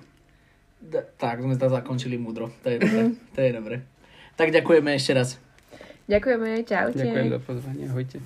Da, 0.76 1.00
tak, 1.16 1.40
sme 1.40 1.56
to 1.56 1.72
zakončili 1.72 2.20
múdro. 2.20 2.52
To 2.60 2.68
je 2.68 2.76
dobré. 2.76 3.02
to 3.34 3.40
je 3.40 3.50
dobré. 3.56 3.76
Tak 4.36 4.52
ďakujeme 4.52 4.92
ešte 4.92 5.12
raz. 5.16 5.28
Ďakujeme, 6.06 6.62
čaute. 6.68 7.00
Ďakujem 7.00 7.28
za 7.32 7.40
pozvanie, 7.40 7.82
ahojte. 7.88 8.18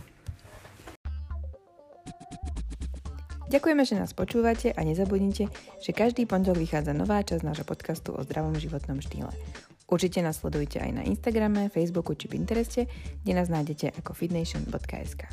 Ďakujeme, 3.51 3.83
že 3.83 3.99
nás 3.99 4.15
počúvate 4.15 4.71
a 4.75 4.81
nezabudnite, 4.87 5.51
že 5.83 5.91
každý 5.91 6.23
pondelok 6.27 6.63
vychádza 6.63 6.95
nová 6.95 7.23
časť 7.23 7.43
nášho 7.43 7.67
podcastu 7.67 8.15
o 8.15 8.23
zdravom 8.23 8.55
životnom 8.55 9.03
štýle. 9.03 9.35
Určite 9.91 10.23
nás 10.23 10.39
sledujte 10.39 10.79
aj 10.79 10.91
na 10.95 11.03
Instagrame, 11.03 11.67
Facebooku 11.67 12.15
či 12.15 12.31
Pintereste, 12.31 12.87
kde 13.27 13.33
nás 13.35 13.51
nájdete 13.51 13.99
ako 13.99 14.15
fitnation.sk. 14.15 15.27